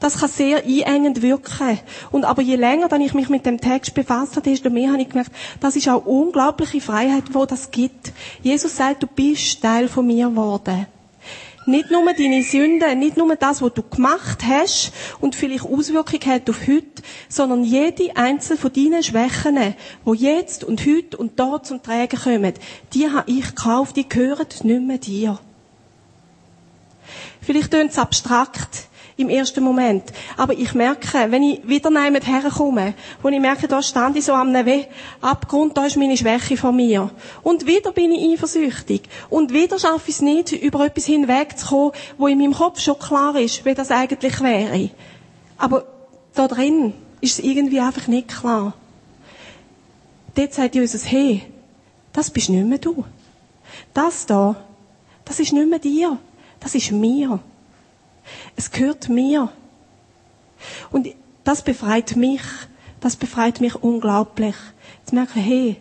Das 0.00 0.18
kann 0.18 0.28
sehr 0.28 0.64
einengend 0.64 1.22
wirken. 1.22 1.78
Und 2.10 2.24
aber 2.24 2.42
je 2.42 2.56
länger 2.56 2.88
dann 2.88 3.00
ich 3.00 3.14
mich 3.14 3.28
mit 3.28 3.46
dem 3.46 3.60
Text 3.60 3.94
befasst 3.94 4.34
habe, 4.34 4.50
desto 4.50 4.68
mehr 4.68 4.90
habe 4.90 5.02
ich 5.02 5.08
gemerkt, 5.08 5.30
das 5.60 5.76
ist 5.76 5.88
auch 5.88 6.04
unglaubliche 6.04 6.80
Freiheit, 6.80 7.22
wo 7.32 7.46
das 7.46 7.70
gibt. 7.70 8.12
Jesus 8.42 8.76
sagt, 8.76 9.04
du 9.04 9.06
bist 9.06 9.62
Teil 9.62 9.86
von 9.86 10.06
mir 10.06 10.28
geworden. 10.28 10.86
Nicht 11.64 11.90
nur 11.90 12.04
deine 12.12 12.42
Sünden, 12.42 12.98
nicht 12.98 13.16
nur 13.16 13.36
das, 13.36 13.62
was 13.62 13.74
du 13.74 13.82
gemacht 13.82 14.38
hast 14.44 14.92
und 15.20 15.36
vielleicht 15.36 15.64
Auswirkungen 15.64 16.26
hat 16.26 16.50
auf 16.50 16.66
heute, 16.66 17.02
sondern 17.28 17.62
jede 17.62 18.16
einzelne 18.16 18.58
von 18.58 18.72
deinen 18.72 19.02
Schwächen, 19.02 19.74
die 20.04 20.12
jetzt 20.12 20.64
und 20.64 20.84
heute 20.84 21.16
und 21.16 21.38
da 21.38 21.62
zum 21.62 21.82
Tragen 21.82 22.18
kommen, 22.18 22.54
die 22.94 23.08
habe 23.08 23.30
ich 23.30 23.46
gekauft, 23.54 23.96
die 23.96 24.08
gehören 24.08 24.46
nicht 24.64 24.82
mehr 24.82 24.98
dir. 24.98 25.38
Vielleicht 27.40 27.70
klingt 27.70 27.90
es 27.90 27.98
abstrakt 27.98 28.88
im 29.16 29.28
ersten 29.28 29.62
Moment. 29.62 30.04
Aber 30.36 30.52
ich 30.54 30.74
merke, 30.74 31.30
wenn 31.30 31.42
ich 31.42 31.66
wieder 31.66 31.90
jemand 31.90 32.26
herkomme, 32.26 32.94
wo 33.22 33.28
ich 33.28 33.40
merke, 33.40 33.68
da 33.68 33.82
stand 33.82 34.16
ich 34.16 34.24
so 34.24 34.32
am 34.32 34.54
Abgrund, 35.20 35.76
da 35.76 35.86
ist 35.86 35.96
meine 35.96 36.16
Schwäche 36.16 36.56
von 36.56 36.76
mir. 36.76 37.10
Und 37.42 37.66
wieder 37.66 37.92
bin 37.92 38.12
ich 38.12 38.34
eifersüchtig. 38.34 39.02
Und 39.30 39.52
wieder 39.52 39.78
schaffe 39.78 40.08
ich 40.08 40.16
es 40.16 40.22
nicht, 40.22 40.52
über 40.52 40.84
etwas 40.86 41.06
hinwegzukommen, 41.06 41.92
wo 42.18 42.26
in 42.26 42.38
meinem 42.38 42.54
Kopf 42.54 42.80
schon 42.80 42.98
klar 42.98 43.36
ist, 43.36 43.64
wie 43.64 43.74
das 43.74 43.90
eigentlich 43.90 44.40
wäre. 44.40 44.90
Aber 45.58 45.84
da 46.34 46.48
drin 46.48 46.94
ist 47.20 47.38
es 47.38 47.44
irgendwie 47.44 47.80
einfach 47.80 48.08
nicht 48.08 48.28
klar. 48.28 48.74
Dort 50.34 50.54
sagt 50.54 50.74
Jesus, 50.74 51.10
hey, 51.10 51.42
das 52.12 52.30
bist 52.30 52.48
nicht 52.48 52.66
mehr 52.66 52.78
du. 52.78 53.04
Das 53.94 54.26
da, 54.26 54.56
das 55.24 55.40
ist 55.40 55.52
nicht 55.52 55.68
mehr 55.68 55.78
dir. 55.78 56.18
Das 56.60 56.74
ist 56.74 56.90
mir. 56.92 57.40
Es 58.56 58.70
gehört 58.70 59.08
mir. 59.08 59.50
Und 60.90 61.08
das 61.44 61.62
befreit 61.62 62.16
mich. 62.16 62.42
Das 63.00 63.16
befreit 63.16 63.60
mich 63.60 63.74
unglaublich. 63.82 64.54
Zu 65.04 65.14
merken, 65.14 65.40
hey, 65.40 65.76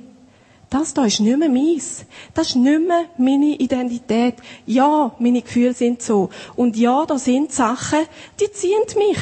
das 0.71 0.93
da 0.93 1.05
ist 1.05 1.19
nicht 1.19 1.37
mehr 1.37 1.49
meins. 1.49 2.05
Das 2.33 2.47
ist 2.47 2.55
nicht 2.55 2.87
mehr 2.87 3.05
meine 3.17 3.55
Identität. 3.57 4.35
Ja, 4.65 5.13
meine 5.19 5.41
Gefühle 5.41 5.73
sind 5.73 6.01
so. 6.01 6.29
Und 6.55 6.77
ja, 6.77 7.05
da 7.05 7.19
sind 7.19 7.51
Sachen, 7.51 7.99
die 8.39 8.51
ziehen 8.51 8.81
mich. 8.97 9.19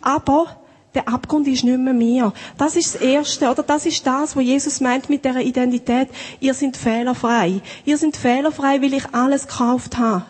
Aber 0.00 0.56
der 0.94 1.06
Abgrund 1.06 1.46
ist 1.46 1.62
nicht 1.62 1.78
mehr 1.78 1.92
mir. 1.92 2.32
Das 2.56 2.74
ist 2.74 2.94
das 2.94 3.02
Erste, 3.02 3.50
oder? 3.50 3.62
Das 3.62 3.84
ist 3.84 4.06
das, 4.06 4.34
was 4.34 4.42
Jesus 4.42 4.80
meint 4.80 5.10
mit 5.10 5.24
der 5.24 5.36
Identität. 5.36 6.08
Ihr 6.40 6.54
seid 6.54 6.76
fehlerfrei. 6.76 7.60
Ihr 7.84 7.98
seid 7.98 8.16
fehlerfrei, 8.16 8.80
weil 8.80 8.94
ich 8.94 9.14
alles 9.14 9.46
gekauft 9.46 9.98
habe. 9.98 10.24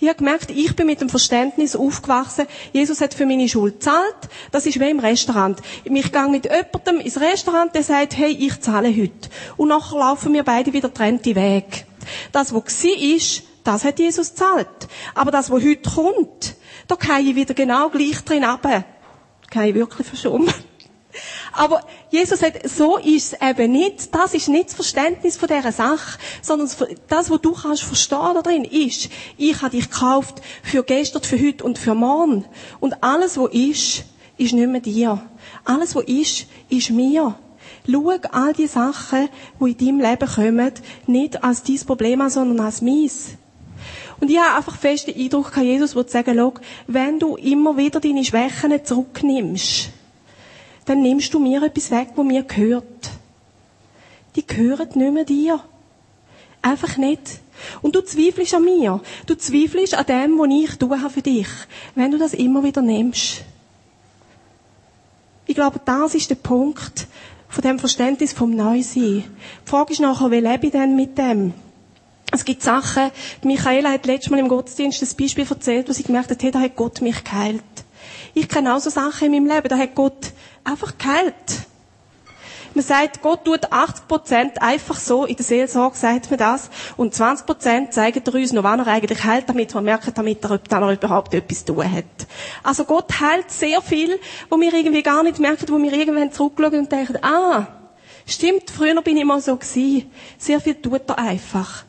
Ich 0.00 0.08
habe 0.08 0.18
gemerkt, 0.18 0.50
ich 0.50 0.74
bin 0.76 0.86
mit 0.86 1.00
dem 1.00 1.08
Verständnis 1.08 1.76
aufgewachsen, 1.76 2.46
Jesus 2.72 3.00
hat 3.00 3.14
für 3.14 3.26
meine 3.26 3.48
Schuld 3.48 3.80
gezahlt. 3.80 4.28
Das 4.52 4.66
ist 4.66 4.78
wie 4.80 4.90
im 4.90 5.00
Restaurant. 5.00 5.60
Ich 5.84 6.12
gehe 6.12 6.28
mit 6.28 6.44
jemandem 6.44 7.00
ins 7.00 7.20
Restaurant, 7.20 7.74
der 7.74 7.82
sagt, 7.82 8.16
hey, 8.16 8.32
ich 8.32 8.60
zahle 8.60 8.88
heute. 8.88 9.28
Und 9.56 9.68
nachher 9.68 9.98
laufen 9.98 10.32
wir 10.32 10.42
beide 10.42 10.72
wieder 10.72 10.92
trennte 10.92 11.34
Weg. 11.34 11.86
Das, 12.32 12.52
was 12.54 12.84
war, 12.84 13.16
ist, 13.16 13.42
das 13.64 13.84
hat 13.84 13.98
Jesus 13.98 14.30
gezahlt. 14.30 14.88
Aber 15.14 15.30
das, 15.30 15.50
was 15.50 15.62
heute 15.62 15.90
kommt, 15.90 16.56
da 16.88 16.96
kann 16.96 17.26
ich 17.26 17.34
wieder 17.34 17.54
genau 17.54 17.88
gleich 17.90 18.20
drin 18.24 18.44
runter. 18.44 18.84
Kann 19.50 19.64
ich 19.64 19.74
wirklich 19.74 20.06
verschummen. 20.06 20.52
Aber 21.52 21.82
Jesus 22.10 22.40
sagt, 22.40 22.68
so 22.68 22.96
ist 22.98 23.32
es 23.32 23.40
eben 23.40 23.72
nicht. 23.72 24.14
Das 24.14 24.34
ist 24.34 24.48
nicht 24.48 24.68
das 24.68 24.74
Verständnis 24.74 25.36
von 25.36 25.48
dieser 25.48 25.72
Sache, 25.72 26.18
sondern 26.42 26.68
das, 27.08 27.30
was 27.30 27.40
du 27.40 27.52
kannst 27.52 27.82
verstehen 27.82 28.34
da 28.34 28.42
drin, 28.42 28.64
ist, 28.64 29.08
ich 29.36 29.60
habe 29.62 29.70
dich 29.70 29.90
gekauft 29.90 30.40
für 30.62 30.82
gestern, 30.82 31.22
für 31.22 31.40
heute 31.40 31.64
und 31.64 31.78
für 31.78 31.94
morgen. 31.94 32.44
Und 32.78 33.02
alles, 33.02 33.36
was 33.36 33.52
ist, 33.52 34.04
ist 34.36 34.52
nicht 34.52 34.68
mehr 34.68 34.80
dir. 34.80 35.22
Alles, 35.64 35.94
was 35.94 36.04
ist, 36.04 36.46
ist 36.68 36.90
mir. 36.90 37.36
Schau 37.90 38.10
all 38.32 38.52
die 38.52 38.66
Sachen, 38.66 39.28
die 39.60 39.70
in 39.72 39.78
deinem 39.78 40.00
Leben 40.00 40.28
kommen, 40.28 40.72
nicht 41.06 41.42
als 41.42 41.62
dein 41.62 41.78
Problem 41.78 42.20
an, 42.20 42.30
sondern 42.30 42.64
als 42.64 42.82
meins. 42.82 43.30
Und 44.20 44.30
ich 44.30 44.38
habe 44.38 44.56
einfach 44.56 44.76
fest 44.76 45.06
den 45.06 45.16
Eindruck, 45.16 45.56
Jesus 45.56 45.94
wird 45.94 46.10
sagen, 46.10 46.36
schau, 46.36 46.54
wenn 46.86 47.18
du 47.18 47.36
immer 47.36 47.76
wieder 47.76 48.00
deine 48.00 48.24
Schwächen 48.24 48.84
zurücknimmst, 48.84 49.90
dann 50.90 51.02
nimmst 51.02 51.32
du 51.32 51.38
mir 51.38 51.62
etwas 51.62 51.90
weg, 51.90 52.08
wo 52.16 52.24
mir 52.24 52.42
gehört. 52.42 53.10
Die 54.34 54.46
gehören 54.46 54.88
nicht 54.94 55.12
mehr 55.12 55.24
dir. 55.24 55.60
Einfach 56.62 56.96
nicht. 56.96 57.40
Und 57.80 57.94
du 57.94 58.00
zweifelst 58.00 58.54
an 58.54 58.64
mir. 58.64 59.00
Du 59.26 59.36
zweifelst 59.36 59.94
an 59.94 60.06
dem, 60.06 60.38
was 60.38 60.48
ich 60.50 60.78
tun 60.78 61.00
habe 61.00 61.10
für 61.10 61.22
dich. 61.22 61.46
Wenn 61.94 62.10
du 62.10 62.18
das 62.18 62.34
immer 62.34 62.64
wieder 62.64 62.82
nimmst. 62.82 63.42
Ich 65.46 65.54
glaube, 65.54 65.80
das 65.84 66.14
ist 66.14 66.30
der 66.30 66.36
Punkt, 66.36 67.06
Von 67.50 67.62
dem 67.62 67.80
Verständnis 67.80 68.32
vom 68.32 68.54
Neusein. 68.54 69.24
Die 69.24 69.68
Frage 69.68 69.92
ist 69.92 69.98
nachher, 69.98 70.30
wie 70.30 70.38
lebe 70.38 70.66
ich 70.66 70.72
denn 70.72 70.94
mit 70.94 71.18
dem? 71.18 71.52
Es 72.30 72.44
gibt 72.44 72.62
Sachen, 72.62 73.10
Michaela 73.42 73.90
hat 73.90 74.06
letztes 74.06 74.30
Mal 74.30 74.38
im 74.38 74.46
Gottesdienst 74.46 75.02
das 75.02 75.14
Beispiel 75.14 75.44
erzählt, 75.50 75.88
wo 75.88 75.92
sie 75.92 76.04
gemerkt 76.04 76.30
hat, 76.30 76.40
hey, 76.44 76.52
da 76.52 76.60
hat 76.60 76.76
Gott 76.76 77.00
mich 77.00 77.24
geheilt. 77.24 77.64
Ich 78.34 78.48
kenne 78.48 78.72
auch 78.72 78.78
so 78.78 78.88
Sachen 78.88 79.26
in 79.26 79.32
meinem 79.32 79.52
Leben, 79.52 79.68
da 79.68 79.76
hat 79.76 79.96
Gott 79.96 80.30
einfach 80.64 80.96
geheilt. 80.98 81.66
Man 82.72 82.84
sagt, 82.84 83.20
Gott 83.20 83.44
tut 83.44 83.72
80% 83.72 84.58
einfach 84.58 84.96
so, 84.96 85.24
in 85.24 85.34
der 85.34 85.44
Seelsorge 85.44 85.96
sagt 85.96 86.30
man 86.30 86.38
das, 86.38 86.70
und 86.96 87.12
20% 87.12 87.90
zeigen 87.90 88.22
er 88.24 88.34
uns 88.34 88.52
noch, 88.52 88.62
wann 88.62 88.78
er 88.78 88.86
eigentlich 88.86 89.24
heilt, 89.24 89.48
damit 89.48 89.74
wir 89.74 89.80
merken, 89.80 90.12
damit 90.14 90.44
er, 90.44 90.60
er 90.70 90.92
überhaupt 90.92 91.34
etwas 91.34 91.64
zu 91.64 91.74
tun 91.74 91.90
hat. 91.90 92.04
Also 92.62 92.84
Gott 92.84 93.20
heilt 93.20 93.50
sehr 93.50 93.82
viel, 93.82 94.20
wo 94.48 94.60
wir 94.60 94.72
irgendwie 94.72 95.02
gar 95.02 95.24
nicht 95.24 95.40
merken, 95.40 95.66
wo 95.68 95.78
wir 95.78 95.92
irgendwann 95.92 96.30
zurückschauen 96.30 96.78
und 96.78 96.92
denken, 96.92 97.18
ah, 97.24 97.66
stimmt, 98.24 98.70
früher 98.70 99.02
bin 99.02 99.16
ich 99.16 99.24
mal 99.24 99.40
so 99.40 99.56
gewesen. 99.56 100.08
Sehr 100.38 100.60
viel 100.60 100.76
tut 100.76 101.08
er 101.08 101.18
einfach. 101.18 101.84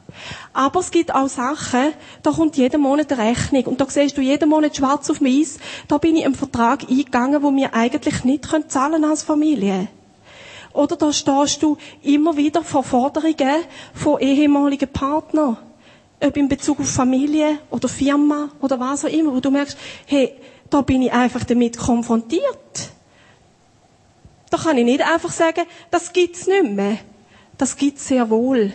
Aber 0.54 0.80
es 0.80 0.92
gibt 0.92 1.14
auch 1.14 1.28
Sachen, 1.28 1.94
da 2.24 2.32
kommt 2.32 2.58
jeden 2.58 2.82
Monat 2.82 3.12
eine 3.12 3.30
Rechnung. 3.30 3.64
Und 3.66 3.82
da 3.82 3.86
siehst 3.88 4.18
du 4.18 4.22
jeden 4.22 4.50
Monat 4.50 4.76
schwarz 4.76 5.10
auf 5.10 5.22
weiß, 5.22 5.60
da 5.88 5.98
bin 5.98 6.16
ich 6.16 6.26
einen 6.26 6.36
Vertrag 6.36 6.90
eingegangen, 6.90 7.42
wo 7.44 7.52
wir 7.56 7.74
eigentlich 7.74 8.24
nicht 8.24 8.48
zahlen 8.68 9.04
als 9.04 9.24
Familie. 9.24 9.88
Oder 10.74 10.96
da 10.96 11.12
stehst 11.12 11.64
du 11.64 11.78
immer 12.02 12.38
wieder 12.38 12.64
vor 12.64 12.84
Forderungen 12.84 13.64
von 13.94 14.20
ehemaligen 14.20 14.92
Partnern. 14.92 15.58
Ob 16.24 16.38
in 16.38 16.48
Bezug 16.48 16.80
auf 16.80 16.90
Familie 16.90 17.60
oder 17.70 17.90
Firma 17.90 18.50
oder 18.62 18.80
was 18.80 19.06
auch 19.06 19.10
immer, 19.10 19.34
wo 19.34 19.40
du 19.40 19.50
merkst, 19.50 19.78
hey, 20.06 20.34
da 20.70 20.82
bin 20.82 21.02
ich 21.02 21.12
einfach 21.12 21.44
damit 21.44 21.78
konfrontiert. 21.78 22.92
Da 24.50 24.58
kann 24.58 24.78
ich 24.78 24.86
nicht 24.86 25.02
einfach 25.02 25.32
sagen, 25.32 25.64
das 25.90 26.14
gibt's 26.14 26.46
nicht 26.46 26.76
mehr. 26.76 26.98
Das 27.58 27.76
gibt's 27.76 28.08
sehr 28.08 28.30
wohl. 28.30 28.74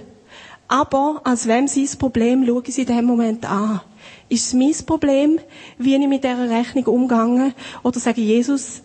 Aber 0.68 1.20
als 1.24 1.46
wem 1.46 1.68
sein 1.68 1.88
Problem 1.98 2.44
schaue 2.44 2.62
ich 2.62 2.70
es 2.70 2.79
in 2.79 2.87
dem 2.87 3.05
Moment 3.05 3.48
an. 3.48 3.81
Ist 4.29 4.46
es 4.46 4.55
mein 4.55 4.74
Problem, 4.85 5.38
wie 5.79 5.94
ich 5.94 6.09
mit 6.09 6.24
dieser 6.24 6.50
Rechnung 6.50 6.87
umgehe? 6.87 7.55
Oder 7.85 8.00
sage 8.00 8.20
ich, 8.20 8.26
Jesus, 8.26 8.83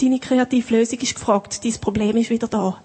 deine 0.00 0.18
kreative 0.18 0.76
Lösung 0.76 0.98
ist 1.00 1.14
gefragt, 1.14 1.62
dein 1.64 1.72
Problem 1.74 2.16
ist 2.16 2.30
wieder 2.30 2.48
da. 2.48 2.80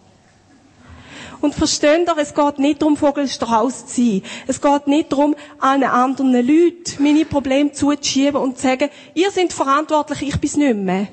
Und 1.40 1.56
versteht 1.56 2.08
ihr, 2.08 2.18
es 2.18 2.34
geht 2.34 2.60
nicht 2.60 2.82
darum, 2.82 2.98
Vogelstrauß 2.98 3.86
zu 3.86 4.02
sein. 4.02 4.22
Es 4.48 4.60
geht 4.60 4.88
nicht 4.88 5.12
darum, 5.12 5.36
allen 5.60 5.84
anderen 5.84 6.34
Leuten 6.34 7.02
meine 7.02 7.26
Probleme 7.26 7.72
zuzuschieben 7.72 8.42
und 8.42 8.58
zu 8.58 8.64
sagen, 8.64 8.90
ihr 9.14 9.32
seid 9.32 9.54
verantwortlich, 9.54 10.24
ich 10.24 10.40
bin's 10.42 10.58
nicht 10.58 10.76
mehr. 10.76 11.08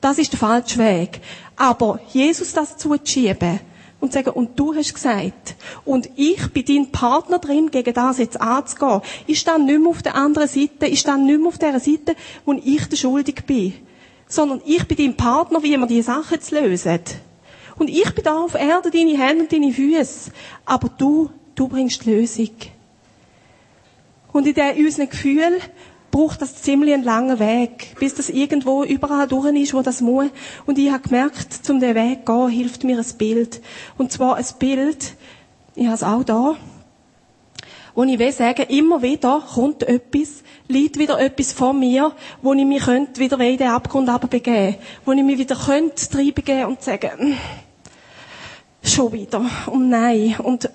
Das 0.00 0.18
ist 0.18 0.32
der 0.32 0.38
falsche 0.38 0.78
Weg. 0.78 1.20
Aber 1.56 1.98
Jesus 2.12 2.52
das 2.52 2.76
zuzuschieben 2.76 3.60
und 4.00 4.12
sagen, 4.12 4.30
und 4.30 4.58
du 4.58 4.74
hast 4.74 4.94
gesagt, 4.94 5.54
und 5.84 6.08
ich 6.16 6.52
bin 6.52 6.64
dein 6.64 6.90
Partner 6.92 7.38
drin, 7.38 7.70
gegen 7.70 7.94
das 7.94 8.18
jetzt 8.18 8.40
anzugehen. 8.40 9.02
Ich 9.26 9.40
stand 9.40 9.66
nicht 9.66 9.80
mehr 9.80 9.90
auf 9.90 10.02
der 10.02 10.14
anderen 10.14 10.48
Seite, 10.48 10.86
ich 10.86 11.00
stand 11.00 11.26
nicht 11.26 11.38
mehr 11.38 11.48
auf 11.48 11.58
der 11.58 11.78
Seite, 11.78 12.16
wo 12.44 12.52
ich 12.52 12.86
der 12.86 12.96
Schuldig 12.96 13.44
bin 13.46 13.74
sondern 14.30 14.62
ich 14.64 14.86
bin 14.86 14.96
dein 14.96 15.16
Partner, 15.16 15.62
wie 15.62 15.76
wir 15.76 15.86
diese 15.86 16.04
Sachen 16.04 16.40
zu 16.40 16.54
lösen. 16.60 17.00
Und 17.76 17.90
ich 17.90 18.14
bin 18.14 18.24
da 18.24 18.38
auf 18.38 18.54
Erde, 18.54 18.90
deine 18.90 19.18
Hände 19.18 19.42
und 19.42 19.52
deine 19.52 19.72
Füße. 19.72 20.30
Aber 20.64 20.88
du, 20.88 21.30
du 21.54 21.66
bringst 21.68 22.04
die 22.04 22.10
Lösung. 22.14 22.50
Und 24.32 24.46
in, 24.46 24.54
in 24.54 24.86
unseren 24.86 25.10
Gefühlen 25.10 25.54
braucht 26.10 26.42
das 26.42 26.62
ziemlich 26.62 26.94
einen 26.94 27.04
langen 27.04 27.38
Weg, 27.38 27.96
bis 27.98 28.14
das 28.14 28.28
irgendwo 28.28 28.84
überall 28.84 29.28
durch 29.28 29.54
ist, 29.54 29.74
wo 29.74 29.82
das 29.82 30.00
muss. 30.00 30.30
Und 30.66 30.78
ich 30.78 30.90
habe 30.90 31.02
gemerkt, 31.02 31.52
zum 31.52 31.80
den 31.80 31.94
Weg 31.94 32.26
zu 32.26 32.32
gehen, 32.32 32.48
hilft 32.48 32.84
mir 32.84 32.98
ein 32.98 33.18
Bild. 33.18 33.60
Und 33.96 34.12
zwar 34.12 34.36
ein 34.36 34.46
Bild, 34.58 35.14
ich 35.74 35.86
habe 35.86 35.94
es 35.94 36.02
auch 36.02 36.24
da, 36.24 36.56
wo 37.94 38.04
ich 38.04 38.18
will 38.18 38.32
sagen, 38.32 38.66
immer 38.68 39.02
wieder 39.02 39.42
kommt 39.54 39.82
etwas, 39.82 40.42
liegt 40.68 40.98
wieder 40.98 41.20
etwas 41.20 41.52
von 41.52 41.78
mir, 41.78 42.12
wo 42.42 42.54
ich 42.54 42.64
mich 42.64 42.84
könnte 42.84 43.20
wieder 43.20 43.38
in 43.40 43.58
den 43.58 43.68
Abgrund 43.68 44.08
begeben 44.30 44.76
wo 45.04 45.12
ich 45.12 45.22
mich 45.22 45.38
wieder 45.38 45.56
könnte 45.56 46.16
reinbegeben 46.16 46.66
und 46.66 46.82
sagen, 46.82 47.10
hm, 47.16 47.34
schon 48.82 49.12
wieder, 49.12 49.44
und 49.66 49.88
nein, 49.88 50.36
und 50.42 50.70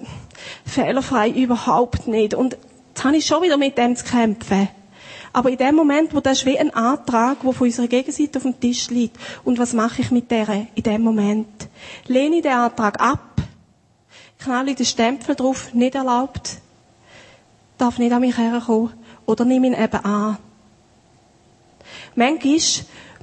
fehlerfrei 0.65 1.29
überhaupt 1.29 2.07
nicht. 2.07 2.33
Und 2.33 2.57
jetzt 2.89 3.03
habe 3.03 3.17
ich 3.17 3.25
schon 3.25 3.43
wieder 3.43 3.57
mit 3.57 3.77
dem 3.77 3.95
zu 3.95 4.05
kämpfen. 4.05 4.67
Aber 5.35 5.49
in 5.49 5.57
dem 5.57 5.75
Moment, 5.75 6.13
wo 6.13 6.21
das 6.21 6.39
ist 6.39 6.45
wie 6.45 6.57
ein 6.57 6.73
Antrag, 6.73 7.41
der 7.41 7.51
von 7.51 7.67
unserer 7.67 7.87
Gegenseite 7.87 8.37
auf 8.37 8.43
dem 8.43 8.57
Tisch 8.57 8.89
liegt. 8.89 9.17
Und 9.43 9.59
was 9.59 9.73
mache 9.73 10.01
ich 10.01 10.09
mit 10.09 10.31
der 10.31 10.67
in 10.75 10.83
dem 10.83 11.01
Moment? 11.01 11.67
Lehne 12.07 12.37
ich 12.37 12.41
den 12.43 12.53
Antrag 12.53 13.01
ab? 13.01 13.41
Knalle 14.39 14.75
den 14.75 14.85
Stempel 14.85 15.35
drauf, 15.35 15.73
nicht 15.73 15.95
erlaubt? 15.95 16.59
Darf 17.77 17.97
nicht 17.97 18.13
an 18.13 18.21
mich 18.21 18.37
herkommen? 18.37 18.93
oder 19.25 19.45
nimm 19.45 19.63
ihn 19.63 19.73
eben 19.73 20.05
an. 20.05 20.37
Manchmal 22.15 22.59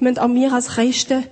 müssen 0.00 0.18
auch 0.18 0.28
wir 0.28 0.52
als 0.52 0.68
Christen, 0.68 1.24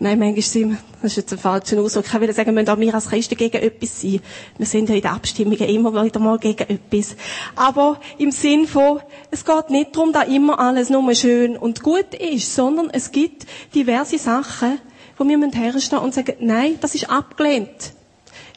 nein, 0.00 0.18
manchmal 0.18 0.42
sind 0.42 0.70
wir, 0.70 0.78
das 1.02 1.12
ist 1.12 1.16
jetzt 1.16 1.32
ein 1.32 1.38
falscher 1.38 1.80
Ausdruck, 1.80 2.04
ich 2.06 2.20
will 2.20 2.32
sagen, 2.32 2.54
müssen 2.54 2.68
auch 2.68 2.78
wir 2.78 2.94
als 2.94 3.08
Christen 3.08 3.36
gegen 3.36 3.56
etwas 3.62 4.00
sein. 4.00 4.20
Wir 4.56 4.66
sind 4.66 4.88
ja 4.88 4.94
in 4.94 5.02
den 5.02 5.10
Abstimmungen 5.10 5.60
immer 5.60 6.04
wieder 6.04 6.20
mal 6.20 6.38
gegen 6.38 6.68
etwas. 6.68 7.16
Aber 7.56 8.00
im 8.18 8.30
Sinn 8.30 8.66
von, 8.66 9.00
es 9.30 9.44
geht 9.44 9.70
nicht 9.70 9.94
darum, 9.96 10.12
dass 10.12 10.28
immer 10.28 10.58
alles 10.58 10.90
nur 10.90 11.14
schön 11.14 11.56
und 11.56 11.82
gut 11.82 12.14
ist, 12.14 12.54
sondern 12.54 12.90
es 12.90 13.10
gibt 13.12 13.46
diverse 13.74 14.18
Sachen, 14.18 14.78
wo 15.16 15.24
wir 15.24 15.50
herstehen 15.50 15.98
und 15.98 16.14
sagen, 16.14 16.36
nein, 16.40 16.78
das 16.80 16.94
ist 16.94 17.10
abgelehnt. 17.10 17.92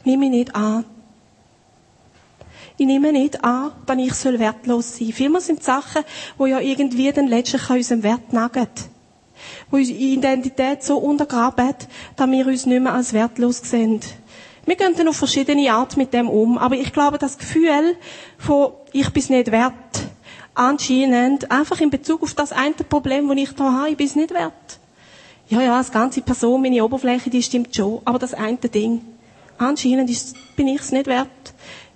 Nimm 0.04 0.20
mich 0.20 0.30
nicht 0.30 0.54
an. 0.54 0.84
Ich 2.78 2.86
nehme 2.86 3.12
nicht 3.12 3.44
an, 3.44 3.70
dass 3.86 3.96
ich 3.98 4.38
wertlos 4.40 4.96
sein 4.96 5.06
soll. 5.06 5.12
Vielmehr 5.12 5.40
sind 5.40 5.62
Sachen, 5.62 6.02
die 6.38 6.48
ja 6.48 6.58
irgendwie 6.58 7.12
dann 7.12 7.28
letztlich 7.28 7.68
an 7.70 7.76
unserem 7.76 8.02
Wert 8.02 8.32
nagen. 8.32 8.66
Wo 9.72 9.76
unsere 9.78 9.98
Identität 9.98 10.84
so 10.84 10.98
untergraben, 10.98 11.74
dass 12.14 12.30
wir 12.30 12.46
uns 12.46 12.66
nicht 12.66 12.80
mehr 12.80 12.94
als 12.94 13.12
wertlos 13.12 13.60
sehen. 13.64 13.98
Wir 14.64 14.76
gehen 14.76 14.94
dann 14.96 15.08
auf 15.08 15.16
verschiedene 15.16 15.72
Art 15.72 15.96
mit 15.96 16.14
dem 16.14 16.28
um, 16.28 16.56
aber 16.56 16.76
ich 16.76 16.92
glaube, 16.92 17.18
das 17.18 17.36
Gefühl 17.36 17.96
von, 18.38 18.74
ich 18.92 19.10
bin 19.10 19.24
nicht 19.30 19.50
wert, 19.50 19.72
anscheinend 20.54 21.50
einfach 21.50 21.80
in 21.80 21.90
Bezug 21.90 22.22
auf 22.22 22.34
das 22.34 22.52
eine 22.52 22.74
Problem, 22.74 23.26
das 23.26 23.36
ich 23.38 23.52
da 23.56 23.72
habe, 23.72 23.90
ich 23.90 23.96
bin 23.96 24.06
es 24.06 24.14
nicht 24.14 24.30
wert. 24.30 24.52
Ja, 25.48 25.60
ja, 25.60 25.76
das 25.76 25.90
ganze 25.90 26.20
Person, 26.20 26.62
meine 26.62 26.84
Oberfläche, 26.84 27.28
die 27.28 27.42
stimmt 27.42 27.74
schon, 27.74 28.00
aber 28.04 28.20
das 28.20 28.34
eine 28.34 28.56
Ding, 28.58 29.00
anscheinend 29.58 30.08
ist, 30.08 30.36
bin 30.54 30.68
ich 30.68 30.80
es 30.80 30.92
nicht 30.92 31.08
wert 31.08 31.28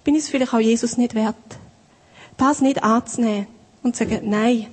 bin 0.07 0.15
ich 0.15 0.23
es 0.23 0.29
vielleicht 0.29 0.55
auch 0.55 0.61
Jesus 0.61 0.97
nicht 0.97 1.17
wert. 1.17 1.35
Das 2.37 2.61
nicht 2.61 2.85
anzunehmen 2.85 3.49
und 3.83 3.97
zu 3.97 4.05
sagen, 4.05 4.31
nein. 4.31 4.69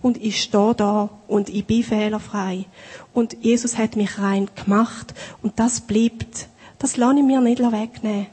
Und 0.00 0.22
ich 0.22 0.42
stehe 0.42 0.74
da 0.74 1.10
und 1.28 1.48
ich 1.48 1.64
bin 1.64 1.82
fehlerfrei. 1.82 2.66
Und 3.12 3.36
Jesus 3.40 3.78
hat 3.78 3.96
mich 3.96 4.18
rein 4.18 4.48
gemacht 4.54 5.14
und 5.42 5.58
das 5.58 5.80
bleibt. 5.80 6.48
Das 6.78 6.96
lasse 6.96 7.18
ich 7.18 7.24
mir 7.24 7.40
nicht 7.40 7.60
wegnehmen. 7.60 8.26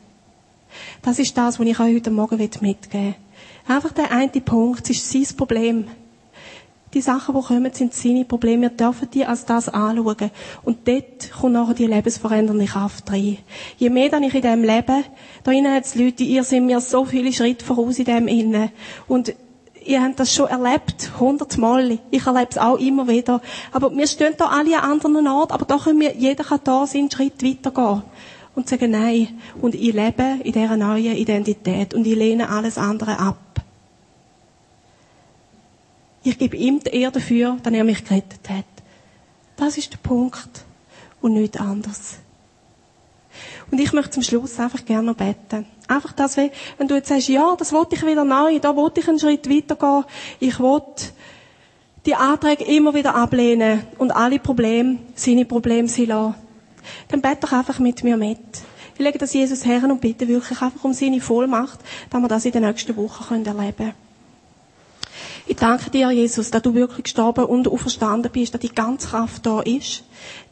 Das 1.01 1.19
ist 1.19 1.37
das, 1.37 1.59
was 1.59 1.67
ich 1.67 1.79
euch 1.79 1.95
heute 1.95 2.11
Morgen 2.11 2.37
mitgeben 2.37 2.81
will. 2.91 3.15
Einfach 3.67 3.91
der 3.91 4.11
eine 4.11 4.29
Punkt, 4.29 4.89
es 4.89 4.97
ist 4.97 5.11
sein 5.11 5.37
Problem. 5.37 5.85
Die 6.93 7.01
Sachen, 7.01 7.35
die 7.35 7.41
kommen, 7.41 7.71
sind 7.71 7.93
seine 7.93 8.25
Probleme. 8.25 8.63
Wir 8.63 8.69
dürfen 8.69 9.09
die 9.13 9.23
als 9.23 9.45
das 9.45 9.69
anschauen. 9.69 10.31
Und 10.63 10.87
dort 10.87 11.31
kommt 11.31 11.53
nachher 11.53 11.75
die 11.75 11.85
lebensverändernde 11.85 12.65
Kraft 12.65 13.11
rein. 13.11 13.37
Je 13.77 13.91
mehr 13.91 14.09
dann 14.09 14.23
ich 14.23 14.33
in 14.33 14.41
diesem 14.41 14.63
Leben, 14.63 15.03
da 15.43 15.51
innen 15.51 15.71
hat 15.71 15.85
es 15.85 15.93
Leute, 15.93 16.23
ihr 16.23 16.43
seid 16.43 16.63
mir 16.63 16.81
so 16.81 17.05
viele 17.05 17.31
Schritte 17.31 17.63
voraus 17.63 17.99
in 17.99 18.05
dem 18.05 18.27
innen. 18.27 18.71
Und 19.07 19.35
ihr 19.89 20.03
habt 20.03 20.19
das 20.19 20.33
schon 20.33 20.47
erlebt, 20.47 21.11
hundertmal. 21.19 21.97
Ich 22.11 22.25
erlebe 22.25 22.51
es 22.51 22.57
auch 22.57 22.77
immer 22.77 23.07
wieder. 23.07 23.41
Aber 23.71 23.95
wir 23.95 24.07
stehen 24.07 24.35
da 24.37 24.45
alle 24.45 24.81
an 24.81 24.91
anderen 24.91 25.27
Ort, 25.27 25.51
aber 25.51 25.65
da 25.65 25.77
können 25.77 25.99
wir, 25.99 26.15
jeder 26.15 26.43
kann 26.43 26.61
da 26.63 26.85
seinen 26.85 27.09
Schritt 27.09 27.43
weitergehen. 27.43 28.03
Und 28.55 28.69
sagen, 28.69 28.91
nein. 28.91 29.39
Und 29.61 29.73
ich 29.75 29.93
lebe 29.93 30.39
in 30.43 30.51
dieser 30.51 30.77
neuen 30.77 31.15
Identität. 31.15 31.93
Und 31.93 32.05
ich 32.05 32.15
lehne 32.15 32.49
alles 32.49 32.77
andere 32.77 33.17
ab. 33.19 33.37
Ich 36.23 36.37
gebe 36.37 36.57
ihm 36.57 36.79
die 36.81 36.89
Ehre 36.89 37.13
dafür, 37.13 37.57
dass 37.63 37.73
er 37.73 37.83
mich 37.83 38.03
gerettet 38.03 38.49
hat. 38.49 38.65
Das 39.55 39.77
ist 39.77 39.93
der 39.93 39.97
Punkt. 39.97 40.65
Und 41.21 41.33
nichts 41.33 41.57
anderes. 41.57 42.17
Und 43.71 43.79
ich 43.79 43.93
möchte 43.93 44.11
zum 44.11 44.23
Schluss 44.23 44.59
einfach 44.59 44.83
gerne 44.85 45.03
noch 45.03 45.15
beten. 45.15 45.65
Einfach 45.87 46.11
das, 46.13 46.37
wenn 46.37 46.87
du 46.87 46.95
jetzt 46.95 47.09
sagst, 47.09 47.29
ja, 47.29 47.55
das 47.57 47.71
wollte 47.71 47.95
ich 47.95 48.05
wieder 48.05 48.25
neu, 48.25 48.59
da 48.59 48.75
wollte 48.75 48.99
ich 48.99 49.07
einen 49.07 49.19
Schritt 49.19 49.49
weitergehen. 49.49 50.05
Ich 50.39 50.59
wollte 50.59 51.05
die 52.05 52.15
Anträge 52.15 52.63
immer 52.63 52.93
wieder 52.93 53.15
ablehnen 53.15 53.83
und 53.97 54.11
alle 54.11 54.39
Probleme, 54.39 54.97
seine 55.15 55.45
Probleme 55.45 55.87
sein 55.87 56.07
lassen. 56.07 56.35
Dann 57.09 57.21
bete 57.21 57.41
doch 57.41 57.51
einfach 57.51 57.79
mit 57.79 58.03
mir 58.03 58.17
mit. 58.17 58.39
Ich 58.95 58.99
lege 58.99 59.17
das 59.17 59.33
Jesus 59.33 59.65
her 59.65 59.83
und 59.83 60.01
bitte 60.01 60.27
wirklich 60.27 60.61
einfach 60.61 60.83
um 60.83 60.93
seine 60.93 61.21
Vollmacht, 61.21 61.79
dass 62.09 62.21
wir 62.21 62.27
das 62.27 62.45
in 62.45 62.51
den 62.51 62.63
nächsten 62.63 62.95
Wochen 62.97 63.45
erleben 63.45 63.75
können. 63.77 64.08
Ich 65.49 65.55
danke 65.55 65.89
dir, 65.89 66.11
Jesus, 66.11 66.51
dass 66.51 66.61
du 66.61 66.75
wirklich 66.75 67.05
gestorben 67.05 67.45
und 67.45 67.67
auferstanden 67.67 68.31
bist, 68.31 68.53
dass 68.53 68.61
die 68.61 68.69
ganze 68.69 69.07
Kraft 69.07 69.47
da 69.47 69.61
ist. 69.61 70.03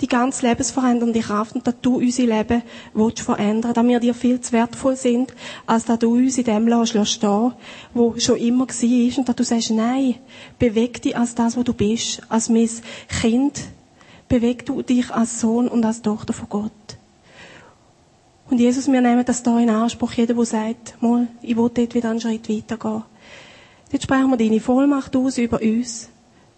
Die 0.02 0.08
ganz 0.08 0.42
lebensverändernde 0.42 1.20
Kraft 1.20 1.54
und 1.54 1.68
dass 1.68 1.76
du 1.84 1.98
unser 1.98 2.24
Leben 2.24 2.64
willst 2.96 3.20
verändern, 3.20 3.76
dass 3.76 3.86
wir 3.86 4.00
dir 4.00 4.16
viel 4.16 4.42
zu 4.42 4.54
wertvoll 4.54 4.96
sind, 4.96 5.36
als 5.68 5.86
dass 5.86 6.00
du 6.00 6.16
uns 6.16 6.40
in 6.40 6.46
dem 6.46 6.68
lässt 6.68 7.10
stehen, 7.10 7.54
wo 7.94 8.16
schon 8.18 8.38
immer 8.38 8.68
war 8.68 9.18
und 9.20 9.30
dass 9.30 9.36
du 9.36 9.44
sagst, 9.44 9.70
nein, 9.70 10.16
beweg 10.58 11.00
dich 11.04 11.16
als 11.16 11.36
das, 11.36 11.56
wo 11.56 11.62
du 11.62 11.74
bist, 11.74 12.24
als 12.28 12.50
mein 12.50 12.68
Kind. 13.22 13.66
Beweg 14.28 14.66
du 14.66 14.82
dich 14.82 15.14
als 15.14 15.40
Sohn 15.40 15.68
und 15.68 15.86
als 15.86 16.02
Tochter 16.02 16.34
von 16.34 16.50
Gott. 16.50 16.72
Und 18.50 18.60
Jesus, 18.60 18.92
wir 18.92 19.02
nehmen 19.02 19.26
das 19.26 19.44
da 19.44 19.60
in 19.60 19.70
Anspruch, 19.70 20.14
jeder, 20.14 20.34
der 20.34 20.46
sagt, 20.46 21.00
mal, 21.02 21.28
ich 21.44 21.56
will 21.56 21.70
dort 21.72 21.94
wieder 21.94 22.10
einen 22.10 22.20
Schritt 22.20 22.50
weitergehen. 22.50 23.04
Jetzt 23.92 24.04
sprechen 24.04 24.30
wir 24.30 24.38
deine 24.38 24.60
Vollmacht 24.60 25.16
aus 25.16 25.38
über 25.38 25.62
uns, 25.62 26.10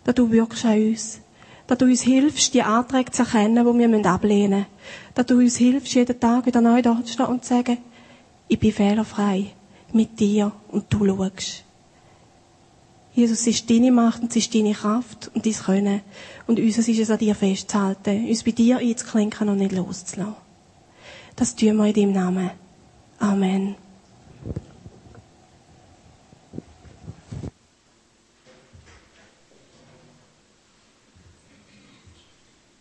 dass 0.03 0.15
du 0.15 0.31
wirkst 0.31 0.65
an 0.65 0.81
uns, 0.81 1.21
dass 1.67 1.77
du 1.77 1.85
uns 1.85 2.01
hilfst, 2.01 2.53
die 2.53 2.63
Anträge 2.63 3.11
zu 3.11 3.21
erkennen, 3.21 3.63
die 3.63 4.03
wir 4.03 4.05
ablehnen 4.11 4.59
müssen, 4.59 4.65
dass 5.13 5.25
du 5.27 5.37
uns 5.37 5.57
hilfst, 5.57 5.93
jeden 5.93 6.19
Tag 6.19 6.45
wieder 6.45 6.61
neu 6.61 6.81
da 6.81 6.99
zu 7.03 7.13
stehen 7.13 7.27
und 7.27 7.43
zu 7.43 7.53
sagen, 7.53 7.77
ich 8.47 8.59
bin 8.59 8.71
fehlerfrei 8.71 9.51
mit 9.93 10.19
dir 10.19 10.51
und 10.69 10.85
du 10.89 11.05
schaust. 11.05 11.63
Jesus, 13.13 13.41
es 13.41 13.47
ist 13.47 13.69
deine 13.69 13.91
Macht 13.91 14.21
und 14.21 14.31
es 14.31 14.37
ist 14.37 14.55
deine 14.55 14.73
Kraft 14.73 15.29
und 15.33 15.45
dein 15.45 15.53
Können. 15.53 16.01
Und 16.47 16.59
uns 16.59 16.77
ist 16.77 16.99
es 16.99 17.11
an 17.11 17.17
dir 17.17 17.35
festzuhalten, 17.35 18.27
uns 18.27 18.43
bei 18.43 18.51
dir 18.51 18.77
einzuklinken 18.77 19.49
und 19.49 19.57
nicht 19.57 19.71
loszulassen. 19.71 20.35
Das 21.35 21.55
tun 21.55 21.77
wir 21.77 21.87
in 21.87 21.93
deinem 21.93 22.11
Namen. 22.13 22.51
Amen. 23.19 23.75